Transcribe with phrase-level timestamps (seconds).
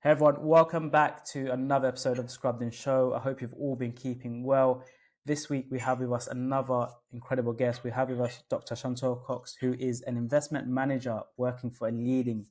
[0.00, 3.14] Hey everyone, welcome back to another episode of the Scrubbed In Show.
[3.14, 4.84] I hope you've all been keeping well.
[5.26, 7.82] This week we have with us another incredible guest.
[7.82, 8.76] We have with us Dr.
[8.76, 12.46] Chantal Cox, who is an investment manager working for a leading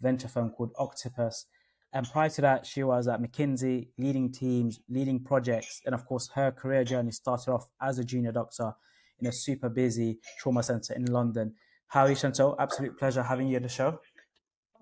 [0.00, 1.44] venture firm called Octopus.
[1.92, 6.30] And prior to that, she was at McKinsey, leading teams, leading projects, and of course,
[6.34, 8.72] her career journey started off as a junior doctor
[9.20, 11.56] in a super busy trauma center in London.
[11.88, 12.56] How are you, Chantal?
[12.58, 14.00] Absolute pleasure having you on the show.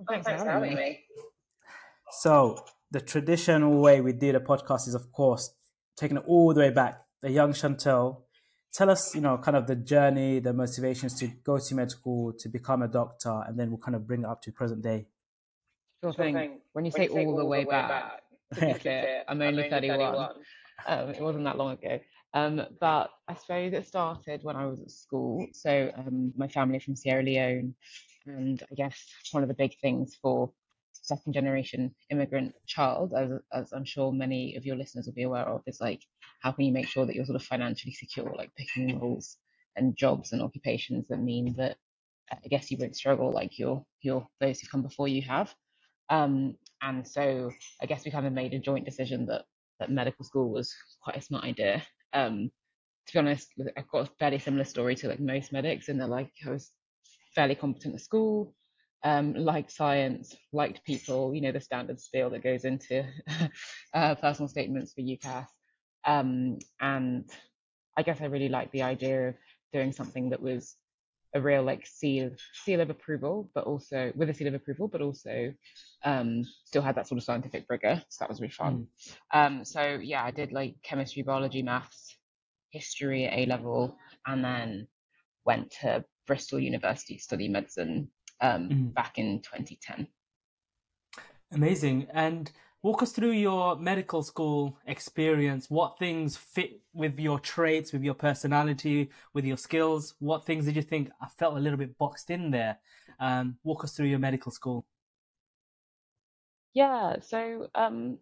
[0.08, 0.76] Thanks, Thanks for having me.
[0.76, 1.00] me.
[2.18, 5.52] So the traditional way we do the podcast is, of course,
[5.96, 7.02] taking it all the way back.
[7.22, 8.26] The young Chantal,
[8.72, 12.32] tell us, you know, kind of the journey, the motivations to go to med school,
[12.38, 15.06] to become a doctor, and then we'll kind of bring it up to present day.
[16.02, 16.34] Sure thing.
[16.34, 18.20] When you, when say, you say all, all, the way, way back,
[18.58, 19.98] back clear, I'm, I'm only 31.
[19.98, 20.30] 31.
[20.86, 22.00] Um, it wasn't that long ago.
[22.34, 25.46] Um, but I suppose it started when I was at school.
[25.52, 27.74] So um, my family from Sierra Leone,
[28.26, 30.50] and I guess one of the big things for
[31.04, 35.46] second generation immigrant child, as, as I'm sure many of your listeners will be aware
[35.48, 36.00] of, is like
[36.40, 39.36] how can you make sure that you're sort of financially secure, like picking roles
[39.76, 41.76] and jobs and occupations that mean that
[42.32, 45.54] I guess you won't struggle like your your those who come before you have.
[46.08, 47.50] Um, and so
[47.82, 49.42] I guess we kind of made a joint decision that
[49.80, 51.82] that medical school was quite a smart idea.
[52.12, 52.50] Um,
[53.06, 56.08] to be honest, I've got a fairly similar story to like most medics, and they're
[56.08, 56.70] like I was
[57.34, 58.54] fairly competent at school,
[59.04, 63.04] um, liked science, liked people, you know, the standard spiel that goes into
[63.94, 65.46] uh, personal statements for UCAS.
[66.06, 67.30] Um, and
[67.96, 69.34] I guess I really liked the idea of
[69.72, 70.74] doing something that was
[71.34, 75.02] a real like seal seal of approval, but also with a seal of approval, but
[75.02, 75.52] also
[76.04, 78.02] um, still had that sort of scientific rigor.
[78.08, 78.86] So that was really fun.
[79.34, 79.46] Mm.
[79.46, 82.16] Um, so yeah, I did like chemistry, biology, maths,
[82.70, 84.86] history at A level, and then
[85.44, 88.08] went to Bristol University to study medicine
[88.44, 88.94] um, mm.
[88.94, 90.06] back in 2010.
[91.52, 92.08] Amazing.
[92.12, 92.50] And
[92.82, 95.70] walk us through your medical school experience.
[95.70, 100.14] What things fit with your traits, with your personality, with your skills?
[100.18, 102.78] What things did you think I felt a little bit boxed in there?
[103.18, 104.84] Um, walk us through your medical school.
[106.74, 108.18] Yeah, so um,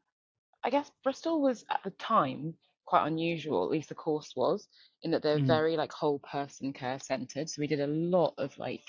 [0.62, 4.68] I guess Bristol was at the time quite unusual, at least the course was,
[5.02, 5.46] in that they're mm.
[5.46, 7.48] very like whole person care centered.
[7.48, 8.84] So we did a lot of like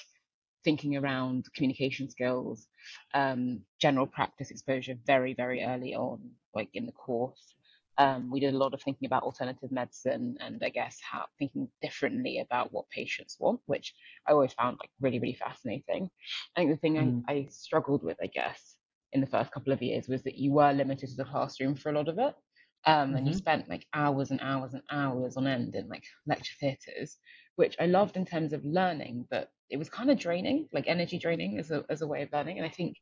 [0.63, 2.67] thinking around communication skills,
[3.13, 6.19] um, general practice exposure very, very early on,
[6.53, 7.53] like in the course.
[7.99, 11.67] Um, we did a lot of thinking about alternative medicine and I guess how thinking
[11.81, 13.93] differently about what patients want, which
[14.27, 16.09] I always found like really, really fascinating.
[16.55, 17.23] I think the thing mm.
[17.27, 18.75] I, I struggled with, I guess,
[19.11, 21.89] in the first couple of years was that you were limited to the classroom for
[21.89, 22.35] a lot of it.
[22.85, 23.15] Um, mm-hmm.
[23.15, 23.37] and you mm-hmm.
[23.37, 27.17] spent like hours and hours and hours on end in like lecture theatres,
[27.55, 31.17] which I loved in terms of learning, but it was kind of draining, like energy
[31.17, 32.57] draining as a as a way of learning.
[32.57, 32.95] And I think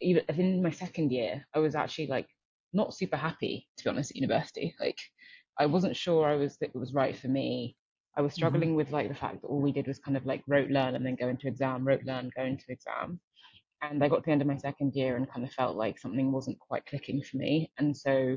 [0.00, 2.28] even in my second year, I was actually like
[2.72, 4.72] not super happy to be honest at university.
[4.78, 4.98] Like
[5.58, 7.76] I wasn't sure I was that it was right for me.
[8.16, 8.36] I was mm-hmm.
[8.36, 8.76] struggling mm-hmm.
[8.76, 11.04] with like the fact that all we did was kind of like rote learn and
[11.04, 13.18] then go into exam, rote learn, go into exam.
[13.82, 15.98] And I got to the end of my second year and kind of felt like
[15.98, 17.72] something wasn't quite clicking for me.
[17.78, 18.36] And so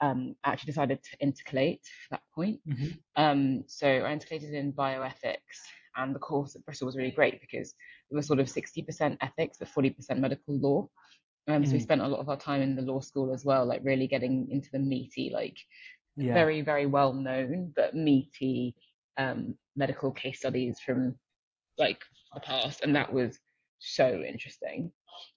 [0.00, 2.60] um, I actually decided to intercalate at that point.
[2.68, 2.90] Mm-hmm.
[3.16, 5.58] Um, so I intercalated in bioethics
[5.96, 7.74] and the course at Bristol was really great because
[8.10, 10.88] it was sort of 60% ethics but 40% medical law.
[11.48, 11.66] Um, mm.
[11.66, 11.82] So we mm.
[11.82, 14.48] spent a lot of our time in the law school as well, like really getting
[14.50, 15.56] into the meaty, like
[16.16, 16.34] yeah.
[16.34, 18.74] very, very well known, but meaty
[19.18, 21.14] um, medical case studies from
[21.78, 22.02] like
[22.34, 22.82] the past.
[22.82, 23.38] And that was
[23.78, 24.92] so interesting.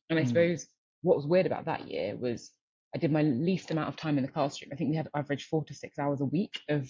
[0.09, 0.27] And I mm.
[0.27, 0.67] suppose
[1.01, 2.51] what was weird about that year was
[2.95, 4.72] I did my least amount of time in the classroom.
[4.72, 6.89] I think we had average four to six hours a week of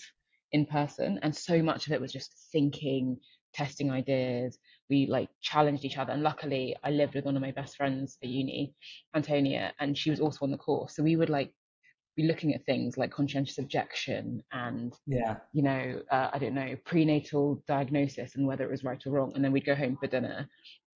[0.51, 3.17] in person, and so much of it was just thinking,
[3.55, 4.59] testing ideas.
[4.89, 6.13] We like challenged each other.
[6.13, 8.75] And luckily, I lived with one of my best friends at uni,
[9.15, 10.95] Antonia, and she was also on the course.
[10.95, 11.51] So we would like
[12.15, 16.75] be looking at things like conscientious objection and yeah you know uh, i don't know
[16.85, 20.07] prenatal diagnosis and whether it was right or wrong and then we'd go home for
[20.07, 20.47] dinner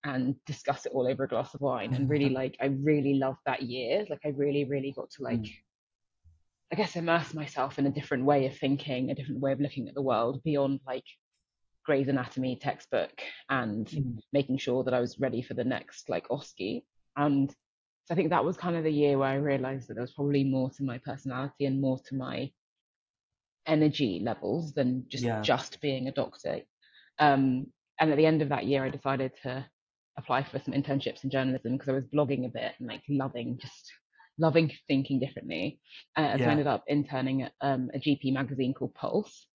[0.04, 3.38] and discuss it all over a glass of wine and really like i really loved
[3.44, 5.52] that year like i really really got to like mm.
[6.72, 9.88] i guess immerse myself in a different way of thinking a different way of looking
[9.88, 11.04] at the world beyond like
[11.90, 13.10] Gray's Anatomy textbook
[13.48, 14.16] and mm.
[14.32, 16.84] making sure that I was ready for the next like OSCE.
[17.16, 20.04] And so I think that was kind of the year where I realized that there
[20.04, 22.52] was probably more to my personality and more to my
[23.66, 25.42] energy levels than just yeah.
[25.42, 26.60] just being a doctor.
[27.18, 27.66] Um,
[27.98, 29.66] and at the end of that year, I decided to
[30.16, 33.58] apply for some internships in journalism because I was blogging a bit and like loving
[33.60, 33.90] just
[34.38, 35.80] loving thinking differently.
[36.16, 36.36] Uh, yeah.
[36.36, 39.48] So I ended up interning at um, a GP magazine called Pulse,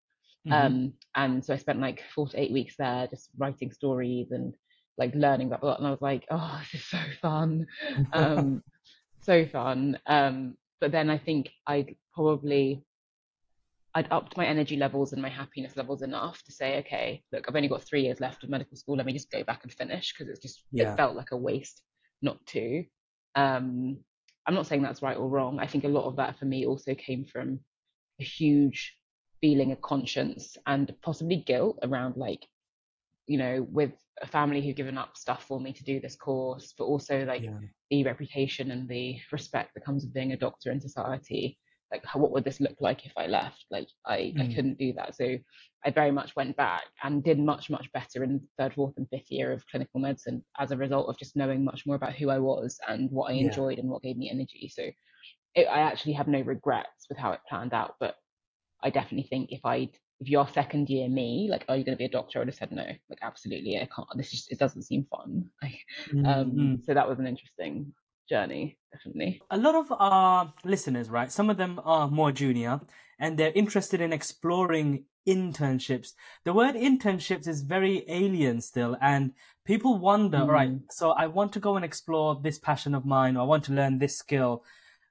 [0.46, 0.52] Mm-hmm.
[0.52, 4.54] Um, and so I spent like four to eight weeks there just writing stories and
[4.98, 5.78] like learning about a lot.
[5.78, 7.66] And I was like, oh, this is so fun.
[8.12, 8.62] Um,
[9.22, 9.98] so fun.
[10.06, 12.84] Um, but then I think I'd probably
[13.94, 17.56] I'd upped my energy levels and my happiness levels enough to say, okay, look, I've
[17.56, 18.96] only got three years left of medical school.
[18.96, 20.92] Let me just go back and finish because it's just Yeah.
[20.92, 21.82] it felt like a waste
[22.20, 22.84] not to.
[23.34, 23.98] Um,
[24.46, 25.58] I'm not saying that's right or wrong.
[25.58, 27.60] I think a lot of that for me also came from
[28.20, 28.96] a huge
[29.40, 32.46] feeling of conscience and possibly guilt around like,
[33.26, 33.92] you know, with
[34.22, 37.42] a family who've given up stuff for me to do this course, but also like
[37.42, 37.58] Yeah.
[37.90, 41.58] the reputation and the respect that comes with being a doctor in society
[41.92, 44.54] like how, what would this look like if i left like i i Mm.
[44.54, 45.36] couldn't do that so
[45.84, 49.30] i very much went back and did much much better in third fourth and fifth
[49.30, 52.38] year of clinical medicine as a result of just knowing much more about who i
[52.38, 53.46] was and what i Yeah.
[53.46, 54.82] enjoyed and what gave me energy so
[55.54, 58.16] it, i actually have no regrets with how it planned out but
[58.82, 59.88] i definitely think if i
[60.20, 62.48] if you're second year me like are you going to be a doctor i would
[62.48, 65.78] have said no like absolutely i can't this just it doesn't seem fun like
[66.12, 66.84] Mm, um mm.
[66.84, 67.92] so that was an interesting
[68.28, 71.30] journey definitely a lot of our listeners, right?
[71.30, 72.80] Some of them are more junior
[73.20, 76.12] and they're interested in exploring internships.
[76.44, 79.32] The word internships is very alien still, and
[79.64, 80.82] people wonder, all right, Mm.
[80.90, 83.72] so I want to go and explore this passion of mine, or I want to
[83.72, 84.64] learn this skill.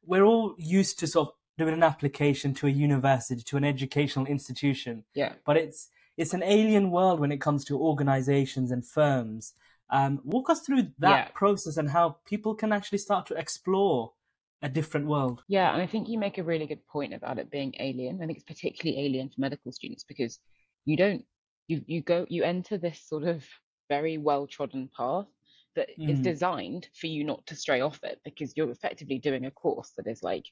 [0.06, 4.26] We're all used to sort of doing an application to a university, to an educational
[4.26, 9.54] institution, yeah but it's it's an alien world when it comes to organizations and firms.
[9.90, 11.32] Um, walk us through that Yeah.
[11.34, 14.14] process and how people can actually start to explore
[14.62, 15.44] a different world.
[15.50, 18.22] Yeah, and I think you make a really good point about it being alien.
[18.22, 20.40] I think it's particularly alien for medical students because
[20.86, 21.26] you don't
[21.68, 23.44] you you go you enter this sort of
[23.90, 25.28] very well trodden path
[25.76, 26.24] that is Mm.
[26.24, 30.08] designed for you not to stray off it because you're effectively doing a course that
[30.08, 30.46] is like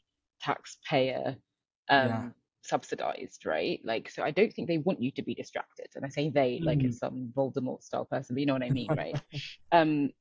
[0.43, 1.37] taxpayer
[1.89, 2.29] um Yeah.
[2.63, 3.81] subsidized, right?
[3.83, 5.87] Like so I don't think they want you to be distracted.
[5.95, 6.85] And I say they like Mm.
[6.85, 9.19] it's some Voldemort style person, but you know what I mean, right?
[9.71, 10.11] um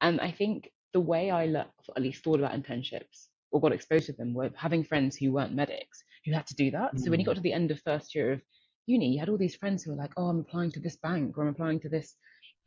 [0.00, 4.06] and I think the way I le- at least thought about internships or got exposed
[4.06, 6.98] to them were having friends who weren't medics who had to do that.
[7.00, 8.42] So when you got to the end of first year of
[8.86, 11.36] uni, you had all these friends who were like, "Oh, I'm applying to this bank
[11.38, 12.16] or I'm applying to this,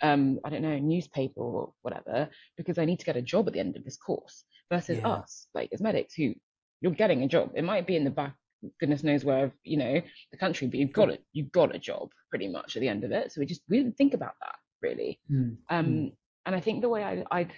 [0.02, 3.54] um, I don't know, newspaper or whatever, because I need to get a job at
[3.54, 5.06] the end of this course." Versus Yeah.
[5.06, 6.36] us, like as medics, who
[6.82, 7.52] you're getting a job.
[7.56, 8.36] It might be in the back,
[8.80, 11.24] goodness knows where, you know, the country, but you've got it.
[11.34, 13.32] You've got a job pretty much at the end of it.
[13.32, 15.20] So we just we didn't think about that really.
[15.32, 15.58] Mm.
[15.70, 16.14] Um, Mm.
[16.46, 17.52] and I think the way I, I'd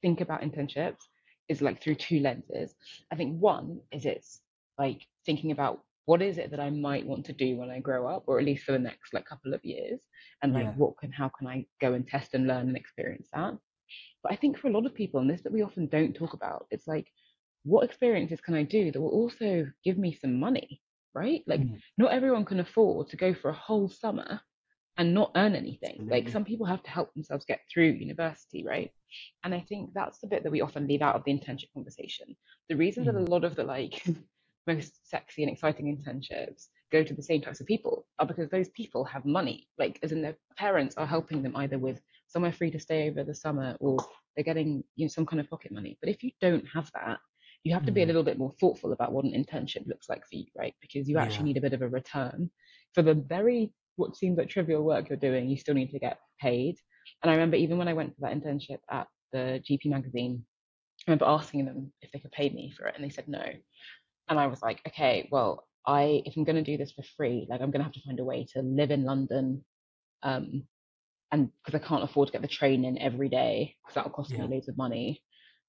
[0.00, 1.02] think about internships
[1.48, 2.74] is like through two lenses.
[3.10, 4.40] I think one is it's
[4.78, 8.08] like thinking about what is it that I might want to do when I grow
[8.08, 10.00] up, or at least for the next like couple of years,
[10.42, 10.72] and like Yeah.
[10.72, 13.56] what can how can I go and test and learn and experience that.
[14.22, 16.32] But I think for a lot of people, and this that we often don't talk
[16.32, 17.08] about, it's like
[17.64, 20.80] what experiences can I do that will also give me some money,
[21.14, 21.42] right?
[21.46, 21.80] Like Mm.
[21.98, 24.40] not everyone can afford to go for a whole summer
[24.98, 26.06] and not earn anything.
[26.10, 28.92] Like some people have to help themselves get through university, right?
[29.44, 32.36] And I think that's the bit that we often leave out of the internship conversation.
[32.68, 33.28] The reason that a Mm.
[33.28, 34.02] lot of the like
[34.66, 38.68] most sexy and exciting internships go to the same types of people are because those
[38.70, 39.68] people have money.
[39.78, 43.24] Like as in their parents are helping them either with somewhere free to stay over
[43.24, 43.96] the summer or
[44.34, 45.98] they're getting you know some kind of pocket money.
[46.00, 47.18] But if you don't have that,
[47.64, 48.08] you have to be a Mm.
[48.08, 50.74] little bit more thoughtful about what an internship looks like for you, right?
[50.80, 51.54] Because you actually Yeah.
[51.54, 52.50] need a bit of a return
[52.94, 55.48] for the very what seems like trivial work you're doing.
[55.48, 56.76] You still need to get paid.
[57.22, 60.44] And I remember even when I went for that internship at the GP magazine,
[61.06, 63.44] I remember asking them if they could pay me for it, and they said no.
[64.28, 67.46] And I was like, okay, well, I if I'm going to do this for free,
[67.50, 69.64] like I'm going to have to find a way to live in London,
[70.22, 70.64] um,
[71.30, 74.30] and because I can't afford to get the train in every day, because that'll cost
[74.32, 74.46] Yeah.
[74.46, 75.22] me loads of money,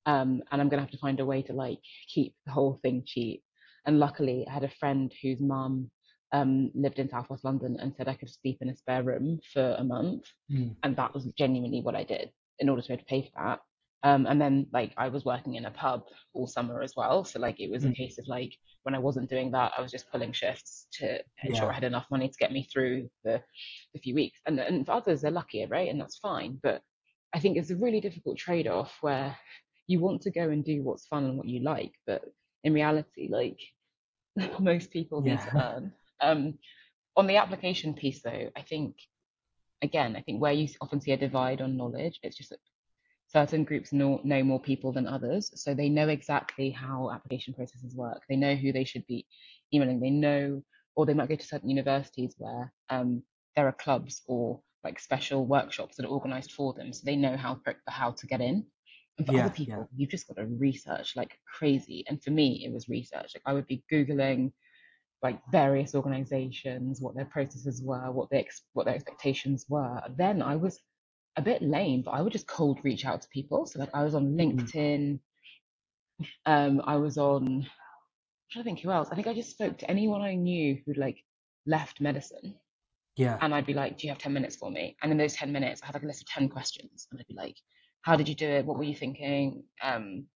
[0.06, 2.80] um, and I'm going to have to find a way to like keep the whole
[2.82, 3.44] thing cheap.
[3.86, 5.90] And luckily, I had a friend whose mum
[6.32, 9.76] um, lived in Southwest London and said I could sleep in a spare room for
[9.78, 10.76] a month, Mm.
[10.84, 12.30] and that was genuinely what I did
[12.60, 13.60] in order to be able to pay for that.
[14.06, 17.40] Um, and then like I was working in a pub all summer as well, so
[17.40, 17.96] like it was a Mm.
[17.96, 21.66] case of like when I wasn't doing that, I was just pulling shifts to ensure
[21.66, 21.70] Yeah.
[21.72, 23.42] I had enough money to get me through the,
[23.94, 24.40] the few weeks.
[24.46, 25.90] And and for others, they're luckier, right?
[25.90, 26.60] And that's fine.
[26.62, 26.82] But
[27.34, 29.38] I think it's a really difficult trade off where
[29.88, 32.24] you want to go and do what's fun and what you like, but
[32.64, 33.60] in reality, like
[34.60, 35.94] most people need to earn.
[36.22, 36.54] Um,
[37.16, 38.96] on the application piece, though, I think
[39.82, 42.60] again, I think where you often see a divide on knowledge, it's just that
[43.28, 47.96] certain groups know, know more people than others, so they know exactly how application processes
[47.96, 48.22] work.
[48.30, 49.28] They know who they should be
[49.74, 50.00] emailing.
[50.00, 50.64] They know,
[50.96, 53.24] or they might go to certain universities where um,
[53.56, 57.38] there are clubs or like special workshops that are organised for them, so they know
[57.38, 58.66] how how to get in.
[59.18, 59.80] And for Yeah, other yeah.
[59.80, 62.04] people, you've just got to research like crazy.
[62.08, 63.34] And for me, it was research.
[63.36, 64.54] Like I would be googling
[65.24, 70.02] like various organizations, what their processes were, what they ex- what their expectations were.
[70.18, 70.80] Then I was
[71.38, 73.66] a bit lame, but I would just cold reach out to people.
[73.68, 74.74] So like I was on Mhm.
[74.74, 75.20] LinkedIn,
[76.46, 77.44] Um, I was on.
[77.48, 77.70] I'm
[78.52, 79.10] trying to think who else.
[79.12, 81.24] I think I just spoke to anyone I knew who'd like
[81.66, 82.60] left medicine,
[83.16, 83.42] Yeah.
[83.42, 85.52] and I'd be like, "Do you have ten minutes for me?" And in those ten
[85.52, 87.58] minutes, I had like a list of ten questions, and I'd be like,
[88.04, 88.66] "How did you do it?
[88.66, 89.64] What were you thinking?
[89.82, 90.28] Um,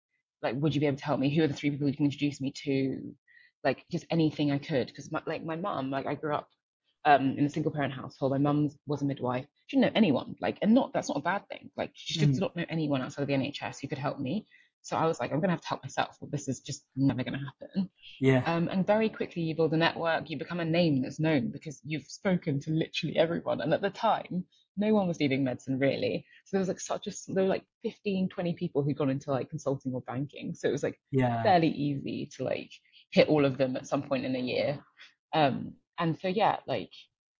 [0.42, 1.34] like, would you be able to help me?
[1.34, 3.14] Who are the three people you can introduce me to?
[3.64, 6.48] Like, just anything I could, because my, like my mum, like I grew up
[7.04, 8.32] um, in a single parent household.
[8.32, 9.46] My mum was a midwife.
[9.66, 11.70] She didn't know anyone, like, and not that's not a bad thing.
[11.76, 12.40] Like, she did Mm.
[12.40, 14.46] not know anyone outside of the NHS who could help me.
[14.82, 16.16] So I was like, I'm gonna have to help myself.
[16.20, 17.90] Well, this is just never gonna happen.
[18.20, 18.42] Yeah.
[18.46, 20.30] Um, and very quickly you build a network.
[20.30, 23.60] You become a name that's known because you've spoken to literally everyone.
[23.60, 24.44] And at the time,
[24.76, 26.24] no one was leaving medicine really.
[26.44, 29.30] So there was like such a there were like 15, 20 people who'd gone into
[29.30, 30.54] like consulting or banking.
[30.54, 31.42] So it was like Yeah.
[31.42, 32.70] fairly easy to like
[33.10, 34.80] hit all of them at some point in a year.
[35.32, 36.90] Um, and so yeah, like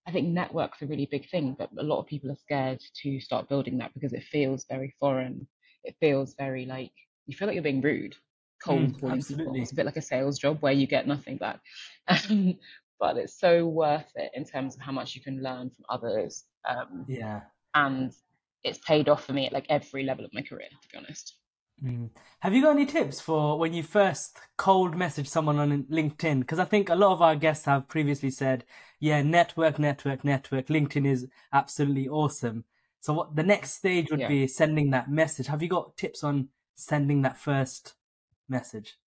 [0.06, 3.20] I think network's a really big thing, but a lot of people are scared to
[3.20, 5.46] start building that because it feels very foreign.
[5.84, 6.92] It feels very like
[7.26, 8.16] you feel like you're being rude,
[8.64, 9.58] cold Mm, calling people.
[9.58, 9.60] absolutely.
[9.60, 11.60] It's a bit like a sales job where you get nothing back.
[12.08, 12.58] Um,
[12.98, 16.44] but it's so worth it in terms of how much you can learn from others.
[16.66, 17.42] Um, Yeah.
[17.74, 18.12] and
[18.64, 21.34] it's paid off for me at like every level of my career, to be honest.
[21.82, 22.10] Mm.
[22.40, 26.40] Have you got any tips for when you first cold message someone on LinkedIn?
[26.40, 28.64] Because I think a lot of our guests have previously said,
[28.98, 30.68] yeah, network, network, network.
[30.68, 32.64] LinkedIn is absolutely awesome.
[33.00, 34.28] So what the next stage would Yeah.
[34.28, 35.46] be sending that message.
[35.48, 37.94] Have you got tips on sending that first
[38.48, 38.98] message?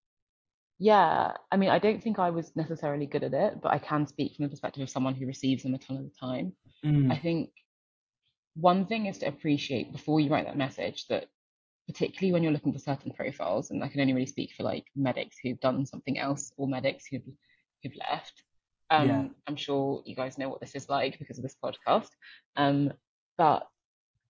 [0.79, 4.07] Yeah, I mean, I don't think I was necessarily good at it, but I can
[4.07, 6.53] speak from the perspective of someone who receives them a ton of the time.
[6.85, 7.21] I Mm.
[7.21, 7.49] think
[8.55, 11.27] one thing is to appreciate before you write that message that
[11.87, 14.85] particularly when you're looking for certain profiles, and I can only really speak for like
[14.95, 17.23] medics who've done something else or medics who've
[17.83, 18.43] who've left.
[18.89, 19.27] Um, Yeah.
[19.47, 22.09] I'm sure you guys know what this is like because of this podcast.
[22.55, 22.93] Um,
[23.37, 23.67] but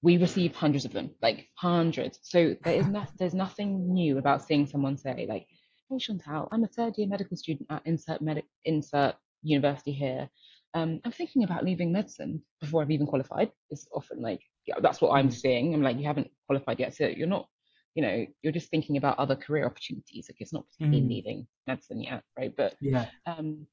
[0.01, 2.19] we receive hundreds of them, like hundreds.
[2.23, 5.47] So there is no, there's nothing new about seeing someone say like,
[5.89, 10.29] "Hey Chantal, I'm a third year medical student at insert medic insert university here.
[10.75, 15.01] Um, I'm thinking about leaving medicine before I've even qualified." It's often like, yeah, that's
[15.01, 15.33] what I'm Mm.
[15.33, 15.73] seeing.
[15.73, 17.49] I'm like, you haven't qualified yet, so you're not,
[17.95, 20.29] you know, you're just thinking about other career opportunities.
[20.29, 21.09] Like it's not particularly Mm.
[21.09, 22.55] leaving medicine yet, right?
[22.55, 23.09] But Yeah.
[23.25, 23.65] um,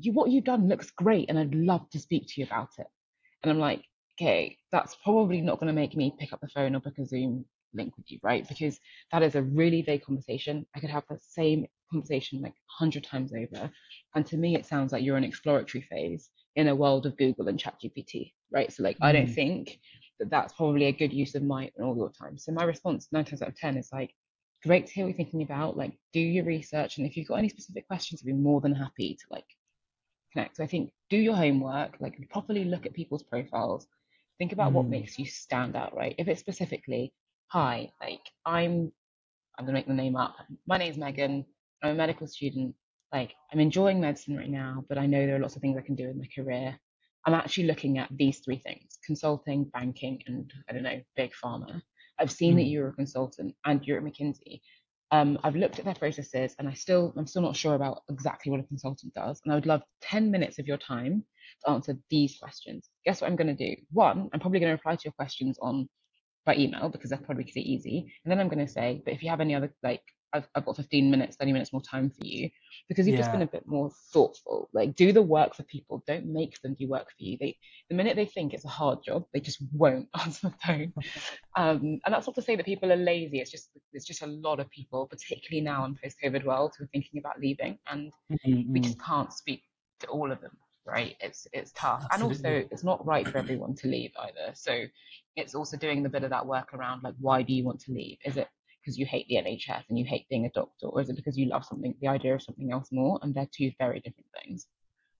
[0.00, 2.86] you what you've done looks great, and I'd love to speak to you about it.
[3.42, 3.84] And I'm like,
[4.16, 7.04] okay, that's probably not going to make me pick up the phone or book a
[7.04, 7.44] Zoom
[7.74, 8.48] link with you, right?
[8.48, 8.78] Because
[9.12, 10.66] that is a really vague conversation.
[10.74, 13.70] I could have the same conversation like a hundred times over,
[14.14, 17.48] and to me, it sounds like you're in exploratory phase in a world of Google
[17.48, 18.72] and ChatGPT, right?
[18.72, 19.34] So like, I don't Mm.
[19.34, 19.80] think
[20.18, 22.36] that that's probably a good use of my and all your time.
[22.36, 24.12] So my response nine times out of ten is like,
[24.64, 25.76] great to hear what you're thinking about.
[25.76, 28.74] Like, do your research, and if you've got any specific questions, I'd be more than
[28.74, 29.46] happy to like
[30.32, 30.56] connect.
[30.56, 33.86] So I think do your homework, like properly look at people's profiles,
[34.38, 34.90] think about what Mm.
[34.90, 36.14] makes you stand out, right?
[36.18, 37.12] If it's specifically,
[37.48, 38.92] hi, like I'm,
[39.58, 40.36] I'm gonna make the name up.
[40.66, 41.44] My name's Megan.
[41.82, 42.74] I'm a medical student.
[43.12, 45.82] Like I'm enjoying medicine right now, but I know there are lots of things I
[45.86, 46.78] can do in my career.
[47.26, 51.82] I'm actually looking at these three things: consulting, banking, and I don't know, big pharma.
[52.18, 52.70] I've seen that Mm.
[52.72, 54.60] you're a consultant and you're at McKinsey.
[55.10, 58.50] Um, I've looked at their processes and I still I'm still not sure about exactly
[58.52, 59.40] what a consultant does.
[59.44, 61.24] And I would love 10 minutes of your time
[61.64, 62.90] to answer these questions.
[63.06, 63.80] Guess what I'm going to do?
[63.92, 65.88] One, I'm probably going to reply to your questions on
[66.46, 68.12] by email because that probably makes it easy.
[68.24, 70.02] And then I'm going to say, but if you have any other like
[70.32, 72.50] I've, I've got 15 minutes, 30 minutes more time for you
[72.88, 74.68] because you've just been a bit more thoughtful.
[74.74, 76.02] Like do the work for people.
[76.06, 77.38] Don't make them do work for you.
[77.40, 77.56] They
[77.88, 80.92] the minute they think it's a hard job, they just won't answer the phone.
[81.56, 83.40] Um, and that's not to say that people are lazy.
[83.40, 86.88] It's just there's just a lot of people, particularly now in post-COVID world, who are
[86.92, 88.12] thinking about leaving, and
[88.44, 88.84] we Mm.
[88.84, 89.62] just can't speak
[90.00, 90.56] to all of them,
[90.88, 91.14] right?
[91.20, 94.54] It's it's tough, and also it's not right for everyone to leave either.
[94.54, 94.84] So
[95.36, 97.92] it's also doing the bit of that work around like why do you want to
[97.92, 98.18] leave?
[98.24, 98.48] Is it
[98.80, 101.36] because you hate the NHS and you hate being a doctor, or is it because
[101.36, 103.18] you love something, the idea of something else more?
[103.22, 104.66] And they're two very different things.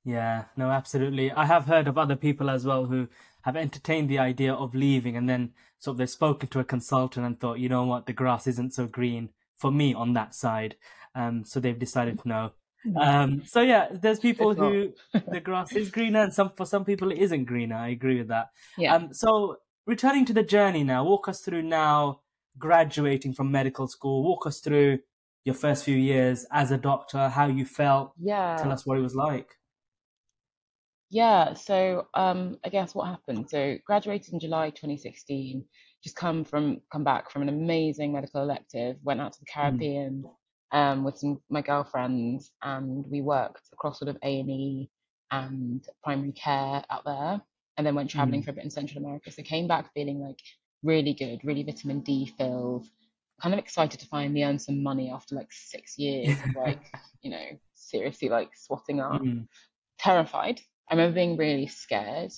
[0.04, 1.30] Yeah, no, absolutely.
[1.32, 3.08] I have heard of other people as well who
[3.42, 7.26] have entertained the idea of leaving and then sort of they've spoken to a consultant
[7.26, 10.76] and thought, you know what, the grass isn't so green for me on that side.
[11.14, 12.52] Um, so they've decided no.
[13.00, 16.84] Um, so yeah, there's people It's who the grass is greener and some for some
[16.84, 17.76] people it isn't greener.
[17.76, 18.46] I agree with that.
[18.78, 18.94] Yeah.
[18.94, 19.56] Um, so
[19.86, 22.20] returning to the journey now, walk us through now
[22.58, 24.22] graduating from medical school.
[24.22, 25.00] Walk us through
[25.44, 28.12] your first few years as a doctor, how you felt.
[28.20, 28.56] yeah.
[28.56, 29.48] Tell us what it was like.
[31.10, 33.48] Yeah, so um, I guess what happened?
[33.48, 35.64] So graduated in July 2016,
[36.04, 40.22] just come from come back from an amazing medical elective, went out to the Mm.
[40.70, 44.90] Um, with some my girlfriends, and we worked across sort of A&E
[45.30, 47.40] and primary care out there,
[47.76, 48.44] and then went traveling Mm.
[48.44, 49.30] for a bit in Central America.
[49.30, 50.38] So came back feeling like
[50.82, 52.86] really good, really vitamin D filled,
[53.40, 56.82] kind of excited to finally earn some money after like six years of like,
[57.22, 59.22] you know, seriously like swatting up.
[59.22, 59.48] Mm.
[59.98, 60.60] Terrified.
[60.90, 62.32] I remember being really scared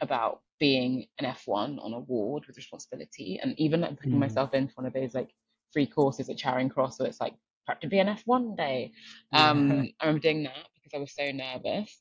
[0.00, 4.20] about being an F1 on a ward with responsibility and even like putting Mm.
[4.20, 5.30] myself into one of those like
[5.72, 7.34] free courses at Charing Cross where it's like
[7.66, 8.92] prep to be an F1 day.
[9.32, 12.00] Um, I remember doing that because I was so nervous.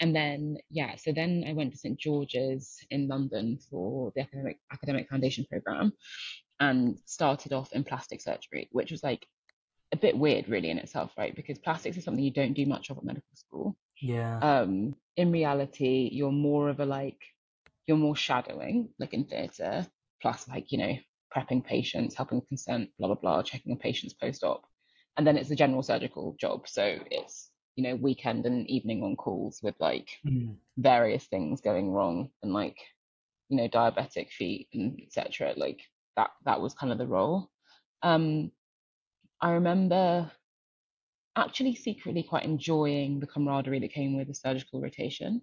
[0.00, 4.58] And then, yeah, so then I went to St George's in London for the academic
[4.72, 5.92] academic foundation program
[6.58, 9.26] and started off in plastic surgery, which was like
[9.92, 11.34] a bit weird, really, in itself, right?
[11.34, 13.76] Because plastics is something you don't do much of at medical school.
[14.00, 14.38] Yeah.
[14.38, 17.18] Um, in reality, you're more of a like,
[17.86, 19.86] you're more shadowing, like in theatre,
[20.22, 20.94] plus like, you know,
[21.34, 24.64] prepping patients, helping consent, blah, blah, blah, checking on patients post op.
[25.16, 26.68] And then it's a general surgical job.
[26.68, 30.56] So it's, you know, weekend and evening on calls with like Mm.
[30.78, 32.78] various things going wrong and like
[33.48, 35.80] you know diabetic feet and etc like
[36.16, 37.50] that that was kind of the role.
[38.02, 38.52] Um
[39.40, 40.30] i remember
[41.36, 45.42] actually secretly quite enjoying the camaraderie that came with the surgical rotation.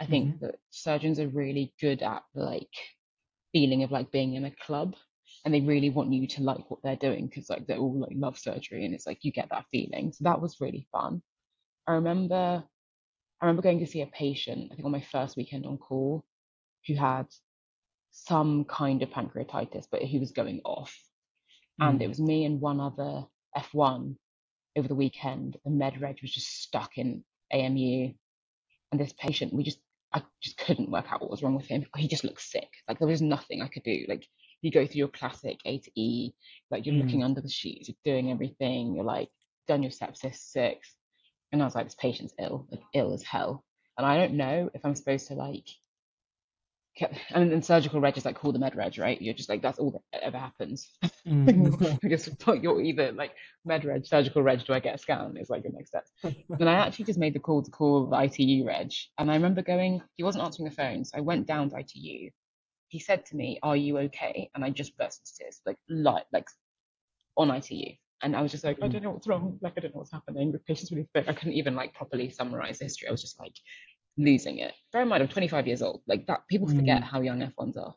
[0.00, 2.72] I think that surgeons are really good at like
[3.52, 4.96] feeling of like being in a club
[5.44, 8.12] and they really want you to like what they're doing because like they all like
[8.14, 11.22] love surgery and it's like you get that feeling so that was really fun
[11.86, 12.64] i remember
[13.40, 16.24] I remember going to see a patient, I think on my first weekend on call,
[16.86, 17.26] who had
[18.12, 20.96] some kind of pancreatitis, but he was going off.
[21.80, 22.08] And it Mm.
[22.08, 24.16] was me and one other F1
[24.76, 25.58] over the weekend.
[25.64, 28.14] The med reg was just stuck in AMU.
[28.92, 29.80] And this patient, we just,
[30.12, 31.86] I just couldn't work out what was wrong with him.
[31.96, 32.70] He just looked sick.
[32.88, 34.06] Like there was nothing I could do.
[34.08, 34.26] Like
[34.64, 36.32] you go through your classic A to E,
[36.70, 37.02] like you're Mm.
[37.02, 39.30] looking under the sheets, you're doing everything, you're like
[39.68, 40.94] done your sepsis six.
[41.52, 43.64] And I was like, this patient's ill, like ill as hell.
[43.96, 45.68] And I don't know if I'm supposed to like,
[46.98, 49.20] ke- and then surgical reg is like call the med reg, right?
[49.20, 50.88] You're just like, that's all that ever happens.
[51.26, 51.98] Mm.
[52.02, 52.28] because
[52.62, 53.32] you're either like
[53.64, 55.38] med reg, surgical reg, do I get a scan?
[55.38, 56.04] Is like your next step.
[56.22, 58.92] Then I actually just made the call to call the ITU reg.
[59.16, 61.02] And I remember going, he wasn't answering the phone.
[61.06, 62.28] So I went down to ITU.
[62.94, 64.48] He said to me, Are you okay?
[64.54, 66.46] And I just burst into tears, like, like, like
[67.36, 67.96] on ITU.
[68.22, 68.92] And I was just like, I Mm.
[68.92, 69.58] don't know what's wrong.
[69.60, 70.52] Like, I don't know what's happening.
[70.52, 71.24] The patient's really sick.
[71.26, 73.08] I couldn't even like properly summarize the history.
[73.08, 73.56] I was just like
[74.16, 74.74] losing it.
[74.92, 76.02] Bear in mind, I'm 25 years old.
[76.06, 77.06] Like that, people forget Mm.
[77.06, 77.96] how young F1s are.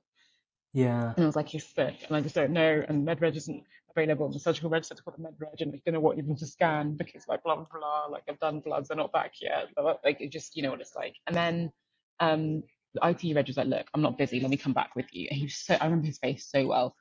[0.74, 1.14] Yeah.
[1.16, 1.96] And I was like, he's sick.
[2.08, 2.84] And I just don't know.
[2.90, 4.26] And MedReg isn't available.
[4.26, 6.36] On the surgical reg said to call the MedReg and I don't know what even
[6.38, 8.06] to scan because like blah, blah, blah.
[8.08, 9.68] Like I've done bloods, they're not back yet.
[9.76, 9.94] Blah, blah.
[10.04, 11.16] Like it just, you know what it's like.
[11.28, 11.72] And then
[12.20, 14.39] um, the IT reg was like, look, I'm not busy.
[14.39, 15.28] Let me come back with you.
[15.30, 16.95] And he was so, I remember his face so well.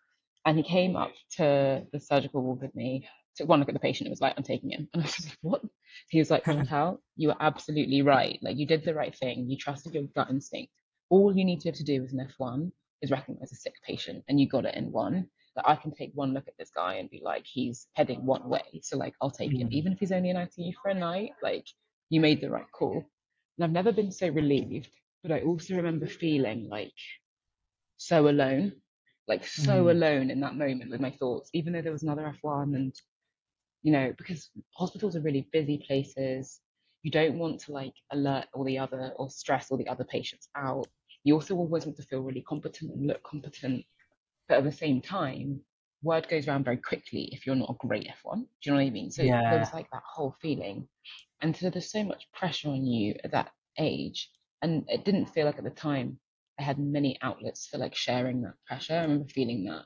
[0.44, 3.80] And he came up to the surgical ward with me, took one look at the
[3.80, 4.88] patient and was like, I'm taking him.
[4.92, 5.62] And I was like, what?
[6.08, 8.38] He was like, Chantal, you were absolutely right.
[8.42, 9.48] Like you did the right thing.
[9.48, 10.72] You trusted your gut instinct.
[11.10, 12.70] All you need to to do as an F1
[13.02, 15.28] is recognize a sick patient and you got it in one.
[15.54, 18.46] That I can take one look at this guy and be like, he's heading one
[18.46, 18.80] way.
[18.82, 19.68] So like I'll take him.
[19.72, 21.66] Even if he's only in ITU for a night, like
[22.10, 23.02] you made the right call.
[23.56, 24.90] And I've never been so relieved,
[25.26, 26.92] but I also remember feeling like
[27.98, 28.72] so alone,
[29.28, 29.90] like so Mm.
[29.90, 32.94] alone in that moment with my thoughts, even though there was another F1 and
[33.82, 36.60] you know, because hospitals are really busy places.
[37.02, 40.48] You don't want to like alert all the other or stress all the other patients
[40.56, 40.88] out.
[41.24, 43.84] You also always want to feel really competent and look competent.
[44.48, 45.60] But at the same time,
[46.02, 48.40] word goes around very quickly if you're not a great F1.
[48.42, 49.10] Do you know what I mean?
[49.10, 49.60] So there Yeah.
[49.60, 50.88] was like that whole feeling.
[51.42, 54.30] And so there's so much pressure on you at that age.
[54.62, 56.18] And it didn't feel like at the time
[56.58, 58.94] I had many outlets for like sharing that pressure.
[58.94, 59.84] I remember feeling that.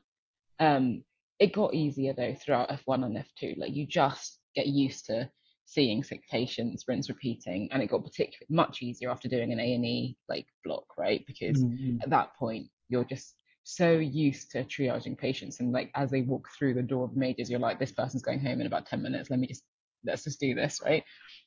[0.64, 1.04] Um,
[1.38, 3.54] it got easier though throughout F1 and F2.
[3.56, 5.30] Like you just get used to
[5.64, 9.74] seeing sick patients, rinse repeating, and it got particularly much easier after doing an A
[9.74, 11.24] and E like block, right?
[11.26, 12.02] Because Mm, mm.
[12.02, 16.48] at that point you're just so used to triaging patients, and like as they walk
[16.58, 19.30] through the door of majors, you're like, this person's going home in about ten minutes.
[19.30, 19.62] Let me just
[20.04, 21.04] let's just do this, right?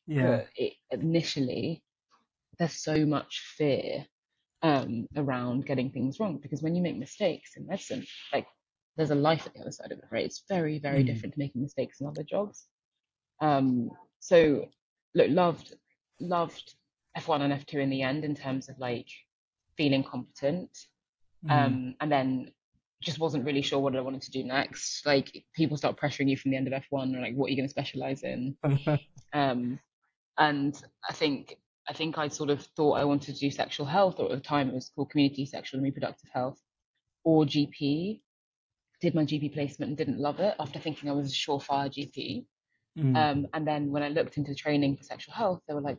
[0.07, 0.37] Yeah.
[0.37, 1.83] But it, initially,
[2.59, 4.05] there's so much fear
[4.61, 8.47] um, around getting things wrong because when you make mistakes in medicine, like
[8.95, 10.25] there's a life at the other side of it, right?
[10.25, 11.07] It's very, very Mm.
[11.07, 12.67] different to making mistakes in other jobs.
[13.41, 13.89] Um,
[14.19, 14.69] so,
[15.15, 15.75] look, loved,
[16.19, 16.75] loved
[17.17, 19.09] F1 and F2 in the end in terms of like
[19.77, 20.69] feeling competent,
[21.45, 21.51] Mm.
[21.51, 22.51] um, and then
[23.01, 25.05] just wasn't really sure what I wanted to do next.
[25.05, 27.57] Like people start pressuring you from the end of F1, or like, what are you
[27.57, 28.55] going to specialize in?
[29.33, 29.79] Um,
[30.37, 31.57] and I think
[31.87, 34.39] I think I sort of thought I wanted to do sexual health, or at the
[34.39, 36.59] time it was called community sexual and reproductive health,
[37.23, 38.21] or GP.
[39.01, 42.45] Did my GP placement and didn't love it after thinking I was a surefire GP.
[42.97, 43.17] Mm.
[43.17, 45.97] Um, and then when I looked into training for sexual health, there were like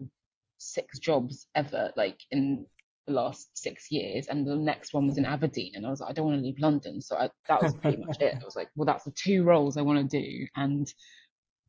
[0.59, 2.67] six jobs ever, like in
[3.07, 6.11] the last six years, and the next one was in Aberdeen, and I was like,
[6.11, 8.39] I don't want to leave London, so I, that was pretty much it.
[8.41, 10.93] I was like, well, that's the two roles I want to do, and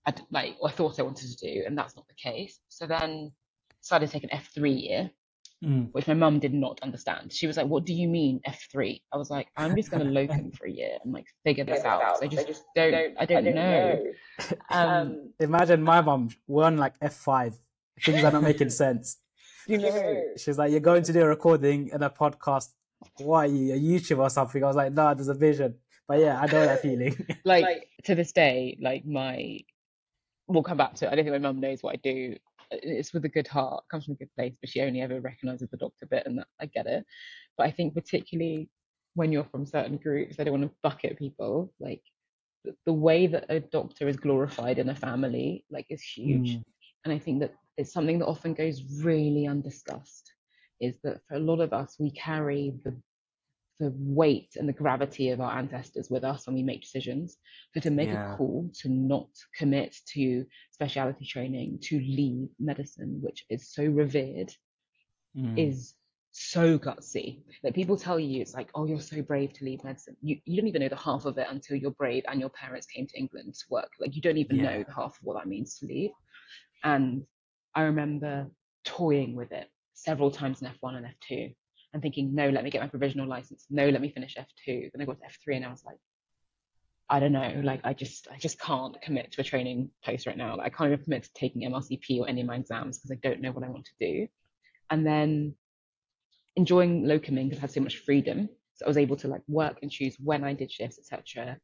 [0.06, 2.60] I like I thought I wanted to do, and that's not the case.
[2.70, 3.32] So then
[3.86, 5.12] started an F three year,
[5.64, 5.88] Mm.
[5.94, 7.32] which my mum did not understand.
[7.32, 10.04] She was like, "What do you mean F 3 I was like, "I'm just going
[10.08, 13.46] to locum for a year and like figure this out." I just don't, I don't
[13.46, 14.04] know.
[14.70, 17.56] Um, Imagine my mum, we're on like F5.
[18.04, 19.18] Things are not making sense.
[19.66, 22.68] you know, She's like, You're going to do a recording and a podcast.
[23.18, 24.62] Why are you, a YouTube or something?
[24.62, 25.76] I was like, No, there's a vision.
[26.08, 27.16] But yeah, I know that feeling.
[27.46, 29.62] like to this day, like my,
[30.48, 31.12] we'll come back to it.
[31.12, 32.36] I don't think my mum knows what I do.
[32.84, 35.70] It's with a good heart, comes from a good place, but she only ever recognises
[35.70, 37.06] the doctor bit, and that, I get it.
[37.58, 38.70] But I think particularly
[39.14, 41.74] when you're from certain groups, I don't want to bucket people.
[41.80, 42.02] Like
[42.64, 46.56] the, the way that a doctor is glorified in a family, like, is huge.
[46.58, 46.64] Mm.
[47.06, 50.32] And I think that it's something that often goes really undiscussed.
[50.82, 52.96] Is that for a lot of us, we carry the
[53.80, 57.38] the weight and the gravity of our ancestors with us when we make decisions.
[57.74, 58.34] So to make Yeah.
[58.34, 64.52] a call to not commit to speciality training, to leave medicine, which is so revered,
[65.36, 65.58] Mm.
[65.58, 65.96] is
[66.32, 67.44] so gutsy.
[67.64, 70.16] Like people tell you it's like, oh, you're so brave to leave medicine.
[70.22, 72.88] You you don't even know the half of it until you're brave and your parents
[72.88, 73.92] came to England to work.
[74.00, 76.12] Like you don't even know the half of what that means to leave.
[76.84, 77.26] And
[77.74, 78.50] I remember
[78.86, 81.56] toying with it several times in F1 and F2
[81.96, 83.66] and thinking, no, let me get my provisional license.
[83.70, 84.92] No, let me finish F2.
[84.92, 85.98] Then I got to F3 and I was like,
[87.10, 90.36] I don't know, like I just I just can't commit to a training place right
[90.36, 90.58] now.
[90.58, 93.20] Like, I can't even commit to taking MRCP or any of my exams because I
[93.26, 94.28] don't know what I want to do.
[94.90, 95.56] And then
[96.58, 98.50] enjoying locuming because I had so much freedom.
[98.74, 101.58] So I was able to like work and choose when I did shifts, etc.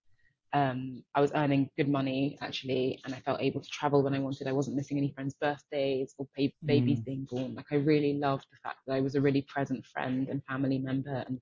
[0.53, 4.19] Um, I was earning good money actually, and I felt able to travel when I
[4.19, 4.47] wanted.
[4.47, 7.05] I wasn't missing any friends' birthdays or ba- babies Mm.
[7.05, 7.55] being born.
[7.55, 10.77] Like I really loved the fact that I was a really present friend and family
[10.77, 11.39] member and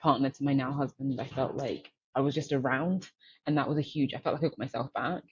[0.00, 1.20] partner to my now husband.
[1.20, 3.08] I felt like I was just around,
[3.46, 4.12] and that was a huge.
[4.14, 5.22] I felt like I got myself back.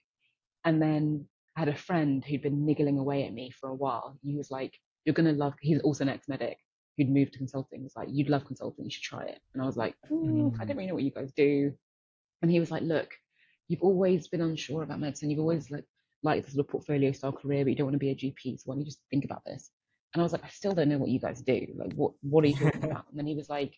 [0.65, 4.19] And then I had a friend who'd been niggling away at me for a while.
[4.23, 6.59] He was like, "You're gonna love." He's also an ex-medic
[6.97, 7.81] who'd moved to consulting.
[7.81, 8.85] He was like, "You'd love consulting.
[8.85, 10.69] You should try it." And I was like, "Ooh, I Mm.
[10.69, 11.77] don't really know what you guys do."
[12.42, 13.09] And he was like, "Look,
[13.68, 15.31] you've always been unsure about medicine.
[15.31, 15.85] You've always like
[16.22, 18.59] liked this sort of portfolio style career, but you don't want to be a GP.
[18.59, 19.70] So why don't you just think about this?"
[20.14, 21.66] And I was like, "I still don't know what you guys do.
[21.77, 23.75] Like, what what are you talking about?" And then he was like,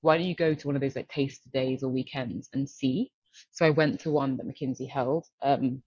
[0.00, 3.10] "Why don't you go to one of those like taste days or weekends and see?"
[3.52, 5.26] So I went to one that McKinsey held.
[5.42, 5.82] Um,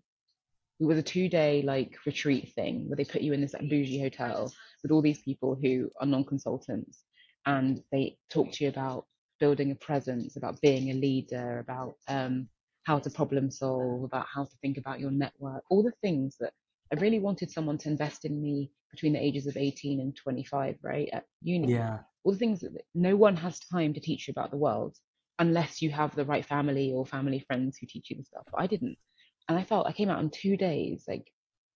[0.81, 3.69] it was a two day like retreat thing where they put you in this like
[3.69, 7.05] bougie hotel with all these people who are non-consultants
[7.47, 9.07] and they talk to you about
[9.41, 12.49] building a presence about being a leader about um
[12.85, 16.53] how to problem solve about how to think about your network all the things that
[16.93, 20.77] i really wanted someone to invest in me between the ages of 18 and 25
[20.83, 22.01] right at uni Yeah.
[22.25, 24.97] all the things that no one has time to teach you about the world
[25.39, 28.45] unless you have the right family or family friends who teach you the stuff.
[28.53, 28.97] But I didn't.
[29.49, 31.31] And I felt I came out in two days, like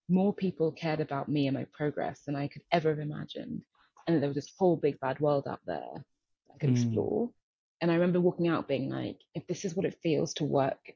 [0.08, 3.62] more people cared about me and my progress than I could ever have imagined.
[4.06, 6.72] And there was this whole big bad world out there that I could Mm.
[6.74, 7.30] explore.
[7.80, 10.94] And I remember walking out being like, if this is what it feels to work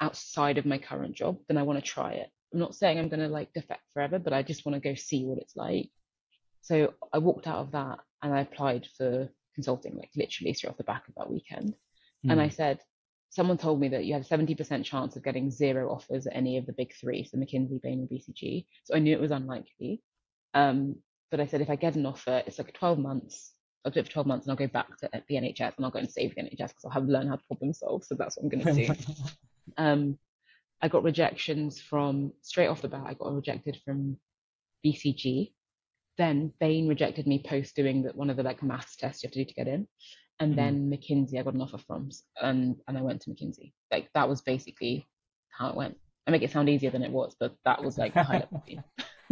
[0.00, 2.30] outside of my current job, then I want to try it.
[2.52, 4.94] I'm not saying I'm going to like defect forever, but I just want to go
[4.94, 5.90] see what it's like.
[6.62, 10.76] So I walked out of that and I applied for consulting, like literally straight off
[10.78, 11.74] the back of that weekend.
[12.28, 12.44] And Mm.
[12.44, 12.80] I said,
[13.30, 16.56] someone told me that you have a 70% chance of getting zero offers at any
[16.56, 18.66] of the big three, so McKinsey, Bain, and BCG.
[18.84, 20.02] So I knew it was unlikely.
[20.54, 20.96] Um,
[21.30, 23.52] but I said, if I get an offer, it's like 12 months.
[23.84, 25.90] I'll do it for 12 months and I'll go back to the NHS and I'll
[25.90, 28.04] go and save the NHS because I'll have learned how to problem solve.
[28.04, 28.94] So that's what I'm going to do.
[29.78, 30.18] um,
[30.80, 33.04] I got rejections from straight off the bat.
[33.06, 34.16] I got rejected from
[34.84, 35.52] BCG.
[36.16, 39.32] Then Bain rejected me post doing that one of the like maths tests you have
[39.34, 39.86] to do to get in.
[40.40, 40.56] And Mm.
[40.56, 43.72] then McKinsey, I got an offer from, and and I went to McKinsey.
[43.90, 45.06] Like that was basically
[45.50, 45.96] how it went.
[46.26, 48.62] I make it sound easier than it was, but that was like the high level.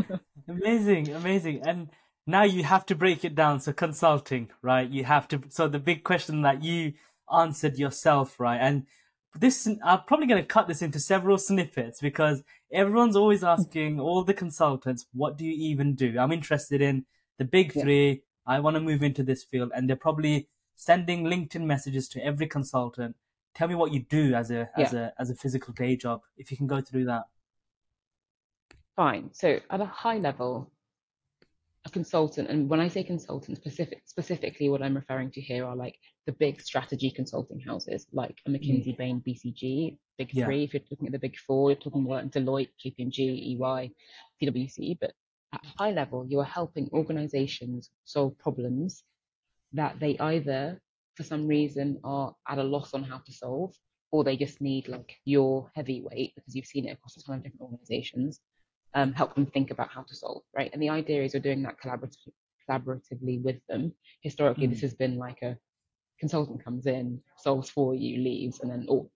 [0.49, 1.62] Amazing, amazing.
[1.66, 1.88] And
[2.27, 3.61] now you have to break it down.
[3.61, 4.88] So consulting, right?
[4.88, 5.42] You have to.
[5.49, 6.95] So the big question that you
[7.33, 8.59] answered yourself, right?
[8.61, 8.87] And
[9.35, 12.42] this, I'm probably going to cut this into several snippets because
[12.73, 16.19] everyone's always asking all the consultants, what do you even do?
[16.19, 17.05] I'm interested in
[17.38, 17.83] the big Yeah.
[17.83, 18.23] three.
[18.47, 19.73] I want to move into this field.
[19.75, 23.16] And they're probably sending LinkedIn messages to every consultant.
[23.54, 26.20] Tell me what you do as a, as a, as a physical day job.
[26.36, 27.24] If you can go through that.
[28.94, 29.30] Fine.
[29.32, 30.70] So at a high level,
[31.86, 35.76] a consultant, and when I say consultant, specific, specifically what I'm referring to here are
[35.76, 38.56] like the big strategy consulting houses, like a mm-hmm.
[38.56, 40.44] McKinsey, Bain, BCG, Big Yeah.
[40.44, 40.64] Three.
[40.64, 43.92] If you're looking at the Big Four, you're talking about Deloitte, KPMG, EY,
[44.42, 44.98] PwC.
[45.00, 45.12] But
[45.52, 49.04] at a high level, you are helping organizations solve problems
[49.76, 50.80] that they either,
[51.14, 53.74] for some reason, are at a loss on how to solve,
[54.10, 57.42] or they just need like your heavyweight because you've seen it across a ton of
[57.42, 58.40] different organizations.
[58.94, 60.70] Um, help them think about how to solve, right?
[60.72, 62.32] And the idea is you're doing that collaboratively,
[62.68, 63.92] collaboratively with them.
[64.22, 65.58] Historically, this has been like a
[66.18, 69.06] consultant comes in, solves for you, leaves, and then or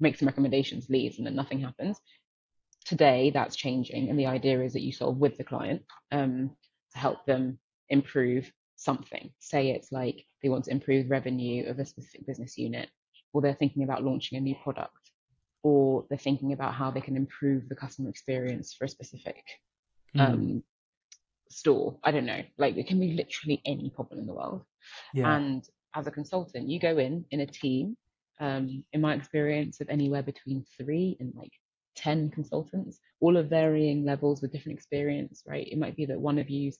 [0.00, 2.00] makes some recommendations, leaves, and then nothing happens.
[2.84, 6.50] Today, that's changing, and the idea is that you solve with the client um,
[6.92, 7.58] to help them
[7.90, 9.30] improve something.
[9.40, 12.88] Say it's like they want to improve revenue of a specific business unit,
[13.32, 15.10] or they're thinking about launching a new product,
[15.62, 19.44] or they're thinking about how they can improve the customer experience for a specific
[20.16, 20.20] Mm.
[20.20, 20.62] um,
[21.50, 21.98] store.
[22.02, 22.42] I don't know.
[22.56, 24.64] Like it can be literally any problem in the world.
[25.12, 25.36] yeah.
[25.36, 25.62] And
[25.94, 27.96] as a consultant, you go in in a team.
[28.40, 31.52] Um, in my experience, of anywhere between three and like
[31.96, 35.42] ten consultants, all of varying levels with different experience.
[35.46, 35.66] Right?
[35.66, 36.78] It might be that one of you's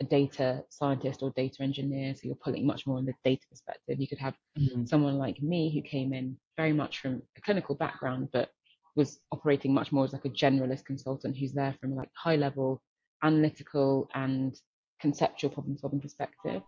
[0.00, 4.00] a data scientist or data engineer, so you're pulling much more in the data perspective.
[4.00, 4.88] You could have Mm.
[4.88, 8.50] someone like me who came in very much from a clinical background, but
[8.96, 12.82] was operating much more as like a generalist consultant who's there from like high level
[13.22, 14.60] analytical and
[15.00, 16.62] conceptual problem solving perspective.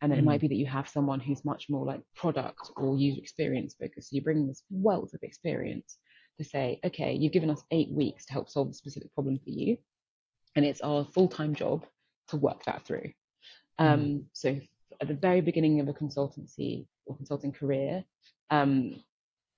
[0.00, 2.96] And then it might be that you have someone who's much more like product or
[2.96, 4.10] user experience focused.
[4.10, 5.98] So you bring this wealth of experience
[6.38, 9.50] to say, okay, you've given us eight weeks to help solve a specific problem for
[9.50, 9.76] you.
[10.54, 11.84] And it's our full time job
[12.28, 13.12] to work that through.
[13.78, 14.58] Um, so
[15.00, 18.04] at the very beginning of a consultancy or consulting career,
[18.50, 18.94] um,